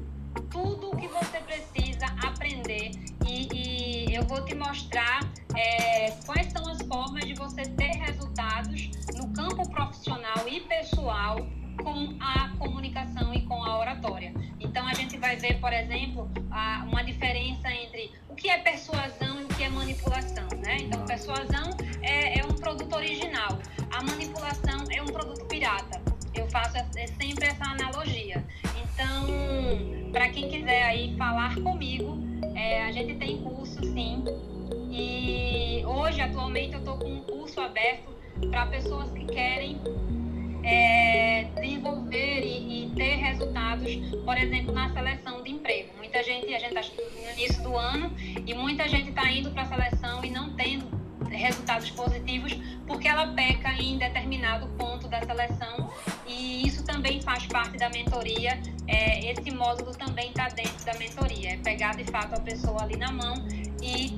tudo 0.50 0.92
o 0.92 0.96
que 0.96 1.10
você 1.10 1.40
precisa 1.40 2.06
aprender 2.26 2.92
e, 3.28 4.08
e 4.08 4.16
eu 4.16 4.24
vou 4.24 4.46
te 4.46 4.56
mostrar 4.56 5.20
é, 5.56 6.12
quais 6.26 6.54
são 6.54 6.66
as 6.70 6.82
formas 6.84 7.26
de 7.26 7.34
você 7.34 7.64
ter 7.64 7.92
resultados 7.98 8.90
no 9.14 9.28
campo 9.34 9.70
profissional 9.70 10.48
e 10.48 10.62
pessoal 10.62 11.36
com 11.84 12.16
a 12.22 12.48
comunicação 12.58 13.34
e 13.34 13.42
com 13.42 13.62
a 13.62 13.78
oratória. 13.78 14.34
Então 14.74 14.88
a 14.88 14.94
gente 14.96 15.20
vai 15.20 15.36
ver, 15.36 15.60
por 15.60 15.72
exemplo, 15.72 16.28
a, 16.50 16.84
uma 16.90 17.04
diferença 17.04 17.72
entre 17.72 18.12
o 18.28 18.34
que 18.34 18.50
é 18.50 18.58
persuasão 18.58 19.40
e 19.40 19.44
o 19.44 19.48
que 19.50 19.62
é 19.62 19.70
manipulação. 19.70 20.48
Né? 20.66 20.78
Então, 20.80 21.06
persuasão 21.06 21.78
é, 22.02 22.40
é 22.40 22.44
um 22.44 22.56
produto 22.56 22.92
original, 22.96 23.60
a 23.92 24.02
manipulação 24.02 24.84
é 24.90 25.00
um 25.00 25.06
produto 25.06 25.46
pirata. 25.46 26.02
Eu 26.34 26.50
faço 26.50 26.76
é 26.98 27.06
sempre 27.06 27.46
essa 27.46 27.64
analogia. 27.66 28.44
Então, 28.82 30.12
para 30.12 30.30
quem 30.30 30.50
quiser 30.50 30.86
aí 30.86 31.16
falar 31.20 31.54
comigo, 31.54 32.18
é, 32.56 32.84
a 32.84 32.92
gente 32.92 33.14
tem 33.20 33.44
curso 33.44 33.80
sim. 33.80 34.26
E 34.90 35.84
hoje, 35.86 36.20
atualmente, 36.20 36.74
eu 36.74 36.80
estou 36.80 36.98
com 36.98 37.14
um 37.14 37.22
curso 37.22 37.62
aberto 37.62 38.12
para 38.50 38.66
pessoas 38.66 39.12
que 39.12 39.24
querem 39.26 39.80
é, 40.64 41.44
desenvolver 41.56 42.42
e, 42.42 42.86
e, 42.86 42.90
ter 42.96 43.16
resultados, 43.16 43.96
por 44.24 44.38
exemplo, 44.38 44.74
na 44.74 44.92
seleção 44.94 45.44
de 45.44 45.52
emprego. 45.52 45.90
Muita 45.98 46.24
gente, 46.24 46.54
a 46.54 46.60
gente 46.60 46.76
está 46.76 46.82
no 46.82 47.32
início 47.32 47.62
do 47.64 47.78
ano 47.78 48.14
e 48.46 48.54
muita 48.54 48.88
gente 48.88 49.10
está 49.10 49.30
indo 49.30 49.52
para 49.52 49.64
a 49.64 49.66
seleção 49.66 50.24
e 50.24 50.30
não 50.30 50.54
tendo 50.54 51.04
resultados 51.30 51.90
positivos 51.90 52.54
porque 52.86 53.08
ela 53.08 53.28
peca 53.28 53.72
em 53.74 53.98
determinado 53.98 54.68
ponto 54.78 55.08
da 55.08 55.22
seleção 55.22 55.90
e 56.28 56.68
isso 56.68 56.86
também 56.86 57.22
faz 57.22 57.46
parte 57.48 57.78
da 57.78 57.90
mentoria. 57.90 58.60
É, 58.88 59.32
esse 59.32 59.52
módulo 59.52 59.92
também 59.94 60.30
está 60.30 60.48
dentro 60.50 60.86
da 60.86 60.94
mentoria, 60.98 61.54
é 61.54 61.58
pegar 61.58 61.96
de 61.96 62.04
fato 62.06 62.36
a 62.36 62.40
pessoa 62.40 62.84
ali 62.84 62.98
na 62.98 63.12
mão 63.12 63.34
e 63.82 64.18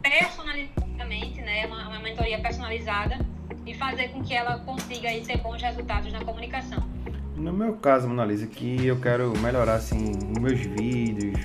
personalizadamente, 0.00 1.40
né, 1.40 1.66
uma, 1.66 1.88
uma 1.88 1.98
mentoria 2.00 2.40
personalizada 2.40 3.18
e 3.66 3.74
fazer 3.74 4.08
com 4.08 4.22
que 4.22 4.34
ela 4.34 4.58
consiga 4.60 5.08
aí, 5.08 5.20
ter 5.22 5.38
bons 5.38 5.60
resultados 5.60 6.12
na 6.12 6.20
comunicação. 6.24 6.82
No 7.36 7.52
meu 7.52 7.74
caso, 7.74 8.08
Monalisa, 8.08 8.46
que 8.46 8.86
eu 8.86 9.00
quero 9.00 9.36
melhorar 9.38 9.74
assim 9.74 10.12
meus 10.40 10.60
vídeos, 10.60 11.40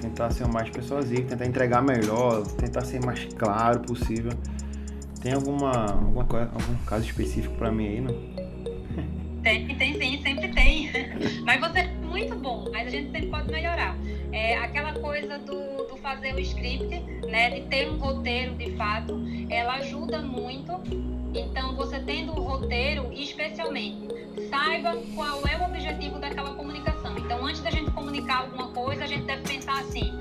tentar 0.00 0.30
ser 0.30 0.46
mais 0.46 0.70
persuasivo, 0.70 1.28
tentar 1.28 1.46
entregar 1.46 1.82
melhor, 1.82 2.42
tentar 2.56 2.82
ser 2.82 3.04
mais 3.04 3.24
claro 3.34 3.80
possível. 3.80 4.32
Tem 5.20 5.34
alguma, 5.34 5.92
alguma 5.92 6.22
algum 6.22 6.76
caso 6.86 7.04
específico 7.04 7.54
para 7.56 7.70
mim 7.70 7.86
aí, 7.86 8.00
não? 8.00 8.14
Tem, 9.42 9.66
tem 9.76 9.94
sim, 10.00 10.22
sempre 10.22 10.48
tem. 10.48 10.90
Mas 11.44 11.60
você 11.60 11.80
é 11.80 11.88
muito 12.12 12.36
bom, 12.36 12.68
mas 12.70 12.86
a 12.86 12.90
gente 12.90 13.10
sempre 13.10 13.28
pode 13.28 13.50
melhorar. 13.50 13.96
É, 14.30 14.56
aquela 14.58 14.92
coisa 14.92 15.38
do, 15.38 15.88
do 15.88 15.96
fazer 15.96 16.34
o 16.34 16.40
script, 16.40 17.02
né, 17.28 17.50
de 17.50 17.62
ter 17.68 17.90
um 17.90 17.96
roteiro 17.96 18.54
de 18.54 18.70
fato, 18.76 19.20
ela 19.50 19.74
ajuda 19.76 20.22
muito. 20.22 20.72
Então, 21.34 21.74
você 21.74 21.98
tendo 22.00 22.32
um 22.32 22.42
roteiro, 22.42 23.10
especialmente, 23.12 24.08
saiba 24.50 24.96
qual 25.14 25.46
é 25.46 25.56
o 25.56 25.64
objetivo 25.64 26.18
daquela 26.18 26.54
comunicação. 26.54 27.16
Então, 27.18 27.44
antes 27.46 27.62
da 27.62 27.70
gente 27.70 27.90
comunicar 27.90 28.40
alguma 28.42 28.68
coisa, 28.68 29.04
a 29.04 29.06
gente 29.06 29.24
deve 29.24 29.42
pensar 29.42 29.80
assim: 29.80 30.12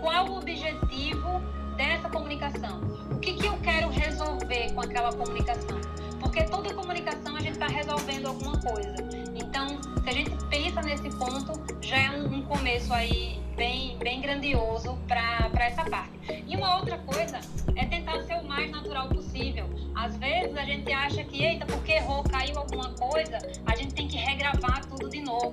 qual 0.00 0.28
o 0.28 0.38
objetivo 0.38 1.40
dessa 1.76 2.08
comunicação? 2.08 2.80
O 3.10 3.18
que, 3.18 3.34
que 3.34 3.46
eu 3.46 3.56
quero 3.58 3.88
resolver 3.88 4.72
com 4.72 4.80
aquela 4.80 5.12
comunicação? 5.12 5.80
Porque 6.20 6.44
toda 6.44 6.72
comunicação 6.72 7.36
a 7.36 7.40
gente 7.40 7.52
está 7.52 7.66
resolvendo 7.66 8.26
alguma 8.26 8.56
coisa. 8.60 8.94
Então, 9.34 9.80
se 10.02 10.08
a 10.08 10.12
gente 10.12 10.30
pensa 10.48 10.80
nesse 10.82 11.10
ponto, 11.10 11.60
já 11.80 11.98
é 11.98 12.10
um, 12.10 12.36
um 12.36 12.42
começo 12.42 12.92
aí 12.92 13.40
bem, 13.56 13.96
bem 13.98 14.20
grandioso 14.20 14.96
para 15.08 15.50
essa 15.66 15.84
parte. 15.84 16.44
E 16.46 16.56
uma 16.56 16.76
outra 16.76 16.98
coisa 16.98 17.40
é 17.76 17.84
tentar 18.10 18.22
ser 18.22 18.44
o 18.44 18.48
mais 18.48 18.70
natural 18.70 19.08
possível. 19.08 19.66
Às 19.94 20.16
vezes 20.16 20.56
a 20.56 20.64
gente 20.64 20.92
acha 20.92 21.22
que, 21.24 21.44
eita, 21.44 21.66
porque 21.66 21.92
errou, 21.92 22.24
caiu 22.24 22.58
alguma 22.58 22.90
coisa, 22.90 23.38
a 23.66 23.76
gente 23.76 23.94
tem 23.94 24.08
que 24.08 24.16
regravar 24.16 24.84
tudo 24.86 25.08
de 25.08 25.20
novo. 25.20 25.52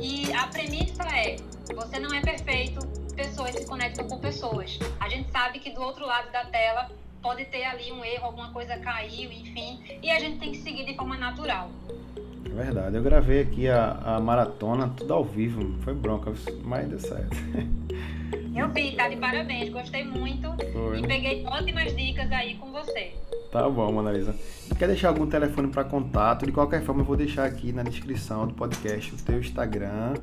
E 0.00 0.32
a 0.32 0.46
premissa 0.46 1.02
é: 1.14 1.36
você 1.74 1.98
não 1.98 2.14
é 2.14 2.20
perfeito, 2.20 2.86
pessoas 3.14 3.54
se 3.54 3.66
conectam 3.66 4.06
com 4.08 4.18
pessoas. 4.18 4.78
A 5.00 5.08
gente 5.08 5.30
sabe 5.30 5.58
que 5.58 5.70
do 5.70 5.82
outro 5.82 6.06
lado 6.06 6.30
da 6.32 6.44
tela 6.44 6.90
pode 7.20 7.44
ter 7.46 7.64
ali 7.64 7.92
um 7.92 8.04
erro, 8.04 8.26
alguma 8.26 8.50
coisa 8.52 8.78
caiu, 8.78 9.30
enfim, 9.32 9.80
e 10.02 10.10
a 10.10 10.20
gente 10.20 10.38
tem 10.38 10.52
que 10.52 10.58
seguir 10.58 10.84
de 10.84 10.94
forma 10.94 11.16
natural. 11.16 11.70
É 12.46 12.48
verdade, 12.48 12.96
eu 12.96 13.02
gravei 13.02 13.42
aqui 13.42 13.68
a, 13.68 13.90
a 14.04 14.20
maratona 14.20 14.88
tudo 14.96 15.12
ao 15.12 15.24
vivo, 15.24 15.76
foi 15.82 15.94
bronca, 15.94 16.32
mas 16.64 16.88
deu 16.88 16.98
certo. 16.98 17.36
Eu 18.54 18.68
vi, 18.70 18.92
tá 18.96 19.08
de 19.08 19.16
parabéns, 19.16 19.68
gostei 19.70 20.04
muito 20.04 20.52
foi. 20.72 20.98
e 20.98 21.06
peguei 21.06 21.44
ótimas 21.46 21.94
dicas 21.96 22.30
aí 22.32 22.56
com 22.56 22.72
você. 22.72 23.12
Tá 23.50 23.68
bom, 23.68 23.92
Monalisa. 23.92 24.34
Quer 24.78 24.88
deixar 24.88 25.08
algum 25.08 25.26
telefone 25.26 25.68
para 25.68 25.84
contato? 25.84 26.44
De 26.44 26.52
qualquer 26.52 26.82
forma, 26.82 27.00
eu 27.02 27.04
vou 27.04 27.16
deixar 27.16 27.44
aqui 27.44 27.72
na 27.72 27.82
descrição 27.82 28.46
do 28.46 28.54
podcast 28.54 29.14
o 29.14 29.16
teu 29.16 29.38
Instagram, 29.38 30.14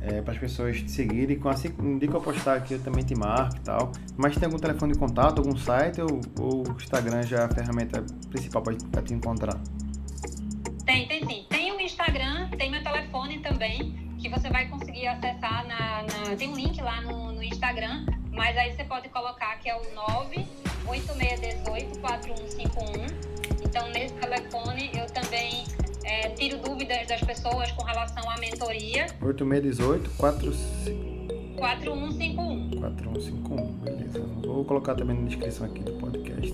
é, 0.00 0.22
para 0.22 0.32
as 0.32 0.38
pessoas 0.38 0.78
te 0.80 0.90
seguirem. 0.90 1.38
Com 1.38 1.48
assim, 1.48 1.68
dia 1.98 2.08
que 2.08 2.14
eu 2.14 2.20
postar 2.20 2.54
aqui, 2.54 2.74
eu 2.74 2.82
também 2.82 3.04
te 3.04 3.14
marco 3.14 3.56
e 3.56 3.60
tal. 3.60 3.92
Mas 4.16 4.36
tem 4.36 4.46
algum 4.46 4.58
telefone 4.58 4.92
de 4.92 4.98
contato, 4.98 5.38
algum 5.40 5.56
site 5.56 6.00
ou, 6.00 6.62
o 6.62 6.76
Instagram 6.80 7.22
já 7.24 7.40
é 7.40 7.44
a 7.44 7.48
ferramenta 7.48 8.04
principal 8.30 8.62
para 8.62 9.02
te 9.02 9.12
encontrar? 9.12 9.60
Tem, 10.86 11.06
tem 11.08 11.26
sim. 11.26 11.44
Tem 11.50 11.72
o 11.72 11.80
Instagram, 11.80 12.48
tem 12.56 12.70
meu 12.70 12.82
telefone 12.82 13.40
também, 13.40 14.05
que 14.26 14.40
você 14.40 14.50
vai 14.50 14.66
conseguir 14.66 15.06
acessar 15.06 15.64
na. 15.68 16.02
na 16.02 16.34
tem 16.36 16.48
um 16.48 16.56
link 16.56 16.82
lá 16.82 17.00
no, 17.00 17.30
no 17.30 17.40
Instagram, 17.42 18.04
mas 18.32 18.56
aí 18.56 18.74
você 18.74 18.82
pode 18.82 19.08
colocar 19.08 19.56
que 19.60 19.68
é 19.68 19.76
o 19.76 19.82
98618 19.94 22.00
4151. 22.00 23.06
Então, 23.64 23.88
nesse 23.90 24.14
telefone 24.14 24.90
eu 24.94 25.06
também 25.06 25.62
é, 26.04 26.28
tiro 26.30 26.58
dúvidas 26.58 27.06
das 27.06 27.20
pessoas 27.20 27.70
com 27.72 27.84
relação 27.84 28.28
à 28.28 28.36
mentoria. 28.38 29.06
8618 29.22 30.10
4151. 30.18 32.70
4151, 32.80 33.72
beleza. 33.74 34.18
Vou 34.44 34.64
colocar 34.64 34.96
também 34.96 35.16
na 35.16 35.28
descrição 35.28 35.66
aqui 35.66 35.84
do 35.84 35.92
podcast. 35.92 36.52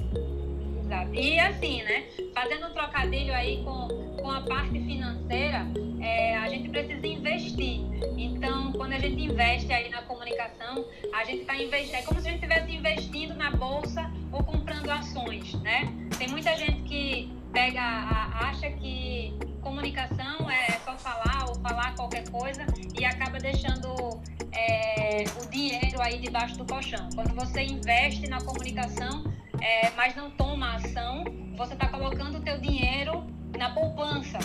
Exato. 0.85 1.15
E 1.15 1.39
assim, 1.39 1.83
né? 1.85 2.05
Fazendo 2.35 2.67
um 2.67 2.73
trocadilho 2.75 3.33
aí 3.33 3.65
com, 3.65 3.89
com 4.23 4.31
a 4.31 4.41
parte 4.41 4.81
financeira, 4.81 5.67
é, 6.01 6.37
a 6.37 6.49
gente 6.49 6.69
precisa 6.69 7.05
investir. 7.05 7.81
Então, 8.17 8.73
quando 8.73 8.93
a 8.93 8.99
gente 8.99 9.21
investe 9.21 9.73
aí 9.73 9.91
na 9.91 10.03
comunicação, 10.03 10.85
a 11.13 11.25
gente 11.25 11.41
está 11.41 11.57
investindo. 11.57 11.97
É 11.97 12.03
como 12.03 12.21
se 12.21 12.29
a 12.29 12.31
gente 12.31 12.45
estivesse 12.45 12.73
investindo 12.73 13.35
na 13.35 13.51
bolsa 13.51 14.09
ou 14.31 14.43
comprando 14.45 14.89
ações, 14.89 15.55
né? 15.55 15.93
Tem 16.17 16.29
muita 16.29 16.57
gente 16.57 16.83
que 16.83 17.33
pega, 17.53 17.83
acha 17.83 18.71
que 18.71 19.35
comunicação 19.61 20.49
é 20.49 20.71
só 20.85 20.97
falar 20.97 21.47
ou 21.49 21.57
falar 21.57 21.95
qualquer 21.97 22.29
coisa 22.31 22.65
e 22.99 23.05
acaba 23.05 23.39
deixando 23.39 24.21
é, 24.53 25.25
o 25.43 25.51
dinheiro 25.51 26.01
aí 26.01 26.19
debaixo 26.19 26.57
do 26.57 26.65
colchão. 26.65 27.09
Quando 27.15 27.35
você 27.35 27.63
investe 27.63 28.29
na 28.29 28.41
comunicação, 28.41 29.25
é, 29.61 29.91
mas 29.91 30.15
não 30.15 30.31
toma 30.31 30.77
ação, 30.77 31.25
você 31.57 31.75
está 31.75 31.89
colocando 31.89 32.39
o 32.39 32.41
teu 32.41 32.59
dinheiro 32.61 33.42
na 33.59 33.71
poupança. 33.71 34.39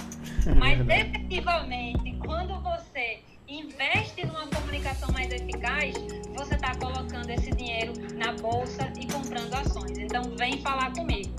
Mas 0.58 0.80
efetivamente, 0.80 2.18
quando 2.26 2.60
você 2.62 3.20
investe 3.48 4.26
numa 4.26 4.46
comunicação 4.48 5.10
mais 5.14 5.32
eficaz, 5.32 5.96
você 6.36 6.56
está 6.56 6.76
colocando 6.76 7.30
esse 7.30 7.52
dinheiro 7.52 7.94
na 8.18 8.34
bolsa 8.34 8.92
e 9.00 9.06
comprando 9.06 9.54
ações. 9.54 9.98
Então, 9.98 10.24
vem 10.38 10.62
falar 10.62 10.94
comigo. 10.94 11.30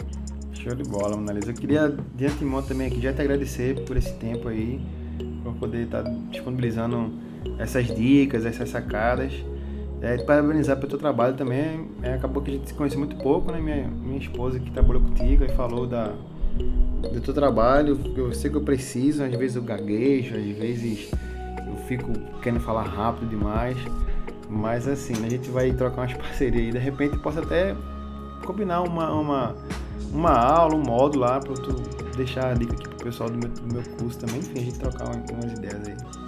Show 0.54 0.74
de 0.74 0.84
bola, 0.84 1.16
Monalisa. 1.16 1.50
Eu 1.50 1.54
queria, 1.54 1.96
de 2.14 2.26
antemão 2.26 2.62
também 2.62 2.88
aqui, 2.88 3.00
já 3.00 3.12
te 3.12 3.20
agradecer 3.20 3.84
por 3.84 3.96
esse 3.96 4.12
tempo 4.14 4.48
aí, 4.48 4.80
por 5.42 5.54
poder 5.54 5.84
estar 5.84 6.02
tá 6.02 6.10
disponibilizando 6.30 7.12
essas 7.58 7.86
dicas, 7.86 8.44
essas 8.44 8.68
sacadas. 8.68 9.32
É, 10.00 10.16
te 10.16 10.24
parabenizar 10.24 10.76
pelo 10.76 10.88
teu 10.88 10.98
trabalho 10.98 11.34
também. 11.34 11.88
É, 12.02 12.14
acabou 12.14 12.42
que 12.42 12.50
a 12.50 12.54
gente 12.54 12.68
se 12.68 12.74
conhece 12.74 12.96
muito 12.96 13.16
pouco, 13.16 13.50
né? 13.50 13.60
Minha, 13.60 13.88
minha 13.88 14.18
esposa 14.18 14.58
que 14.58 14.70
trabalhou 14.70 15.02
contigo 15.02 15.44
e 15.44 15.48
falou 15.50 15.86
da, 15.86 16.14
do 16.58 17.20
teu 17.20 17.34
trabalho. 17.34 17.98
Eu 18.16 18.32
sei 18.32 18.50
que 18.50 18.56
eu 18.56 18.62
preciso, 18.62 19.22
às 19.22 19.34
vezes 19.34 19.56
eu 19.56 19.62
gaguejo, 19.62 20.36
às 20.36 20.56
vezes 20.56 21.10
eu 21.66 21.76
fico 21.86 22.12
querendo 22.42 22.60
falar 22.60 22.82
rápido 22.82 23.28
demais. 23.28 23.76
Mas 24.48 24.88
assim, 24.88 25.14
a 25.24 25.28
gente 25.28 25.50
vai 25.50 25.72
trocar 25.72 26.02
umas 26.02 26.14
parcerias 26.18 26.68
e 26.68 26.70
de 26.72 26.78
repente 26.78 27.18
posso 27.18 27.38
até 27.38 27.76
combinar 28.44 28.82
uma, 28.82 29.12
uma 29.12 29.54
uma 30.12 30.32
aula, 30.32 30.74
um 30.74 30.82
módulo 30.82 31.24
lá 31.24 31.40
para 31.40 31.54
tu 31.54 31.74
deixar 32.16 32.50
a 32.50 32.54
dica 32.54 32.72
aqui 32.72 32.88
pro 32.88 33.04
pessoal 33.04 33.30
do 33.30 33.38
meu, 33.38 33.48
do 33.48 33.74
meu 33.74 33.82
curso 33.98 34.18
também, 34.18 34.38
enfim, 34.38 34.58
a 34.58 34.62
gente 34.62 34.78
trocar 34.78 35.08
umas 35.08 35.52
ideias 35.52 35.88
aí. 35.88 36.27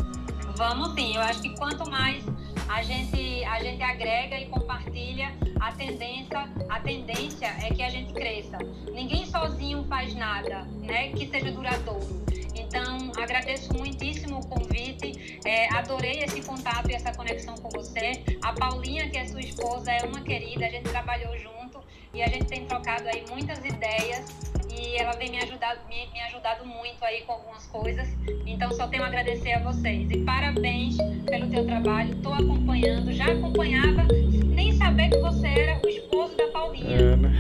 Vamos 0.61 0.93
sim, 0.93 1.17
eu 1.17 1.23
acho 1.23 1.41
que 1.41 1.57
quanto 1.57 1.89
mais 1.91 2.23
a 2.69 2.83
gente, 2.83 3.43
a 3.47 3.63
gente 3.63 3.83
agrega 3.83 4.39
e 4.39 4.45
compartilha, 4.45 5.33
a 5.59 5.73
tendência, 5.73 6.51
a 6.69 6.81
tendência 6.81 7.47
é 7.47 7.71
que 7.71 7.83
a 7.83 7.89
gente 7.89 8.13
cresça. 8.13 8.59
Ninguém 8.93 9.25
sozinho 9.25 9.83
faz 9.85 10.15
nada, 10.15 10.65
né, 10.83 11.13
que 11.13 11.27
seja 11.29 11.51
duradouro. 11.51 12.27
Então, 12.55 13.11
agradeço 13.17 13.73
muitíssimo 13.73 14.41
o 14.41 14.47
convite, 14.47 15.41
é, 15.47 15.73
adorei 15.73 16.25
esse 16.25 16.43
contato 16.43 16.91
e 16.91 16.95
essa 16.95 17.11
conexão 17.15 17.55
com 17.55 17.71
você. 17.71 18.23
A 18.43 18.53
Paulinha, 18.53 19.09
que 19.09 19.17
é 19.17 19.27
sua 19.27 19.41
esposa, 19.41 19.91
é 19.91 20.05
uma 20.05 20.21
querida, 20.21 20.67
a 20.67 20.71
gente 20.71 20.91
trabalhou 20.91 21.39
junto 21.39 21.81
e 22.13 22.23
a 22.23 22.29
gente 22.29 22.45
tem 22.45 22.67
trocado 22.67 23.09
aí 23.09 23.25
muitas 23.31 23.65
ideias 23.65 24.50
e 24.81 24.97
ela 24.97 25.13
vem 25.13 25.31
me 25.31 25.39
ajudado, 25.39 25.81
me, 25.89 26.07
me 26.13 26.21
ajudado 26.23 26.65
muito 26.65 27.05
aí 27.05 27.23
com 27.23 27.33
algumas 27.33 27.67
coisas. 27.67 28.09
Então 28.47 28.73
só 28.73 28.89
tenho 28.89 29.03
a 29.03 29.07
agradecer 29.07 29.53
a 29.53 29.59
vocês. 29.61 30.11
E 30.11 30.19
parabéns 30.19 30.97
pelo 31.29 31.49
teu 31.49 31.67
trabalho. 31.67 32.13
Estou 32.13 32.33
acompanhando, 32.33 33.13
já 33.13 33.27
acompanhava, 33.27 34.05
nem 34.45 34.73
saber 34.73 35.11
que 35.11 35.19
você 35.19 35.49
era 35.49 35.81
o 35.85 35.89
esposo 35.89 36.37
da 36.37 36.49
Paulinha. 36.49 36.97
É, 36.97 37.17
né? 37.17 37.31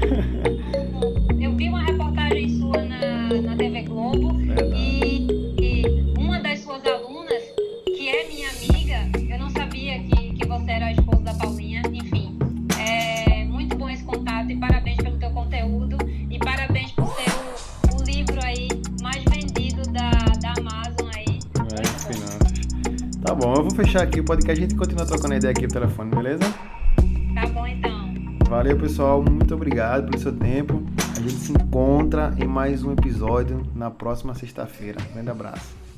fechar 23.84 24.02
aqui 24.02 24.20
o 24.20 24.24
podcast, 24.24 24.62
a 24.62 24.68
gente 24.68 24.76
continua 24.76 25.06
trocando 25.06 25.34
ideia 25.34 25.52
aqui 25.52 25.62
no 25.62 25.72
telefone, 25.72 26.10
beleza? 26.10 26.44
Tá 27.34 27.46
bom 27.46 27.66
então. 27.66 28.12
Valeu 28.46 28.76
pessoal, 28.78 29.22
muito 29.22 29.54
obrigado 29.54 30.10
pelo 30.10 30.18
seu 30.18 30.32
tempo. 30.32 30.82
A 31.16 31.20
gente 31.20 31.36
se 31.36 31.52
encontra 31.52 32.34
em 32.38 32.46
mais 32.46 32.82
um 32.82 32.92
episódio 32.92 33.62
na 33.74 33.90
próxima 33.90 34.34
sexta-feira. 34.34 35.00
Um 35.10 35.14
grande 35.14 35.30
abraço. 35.30 35.89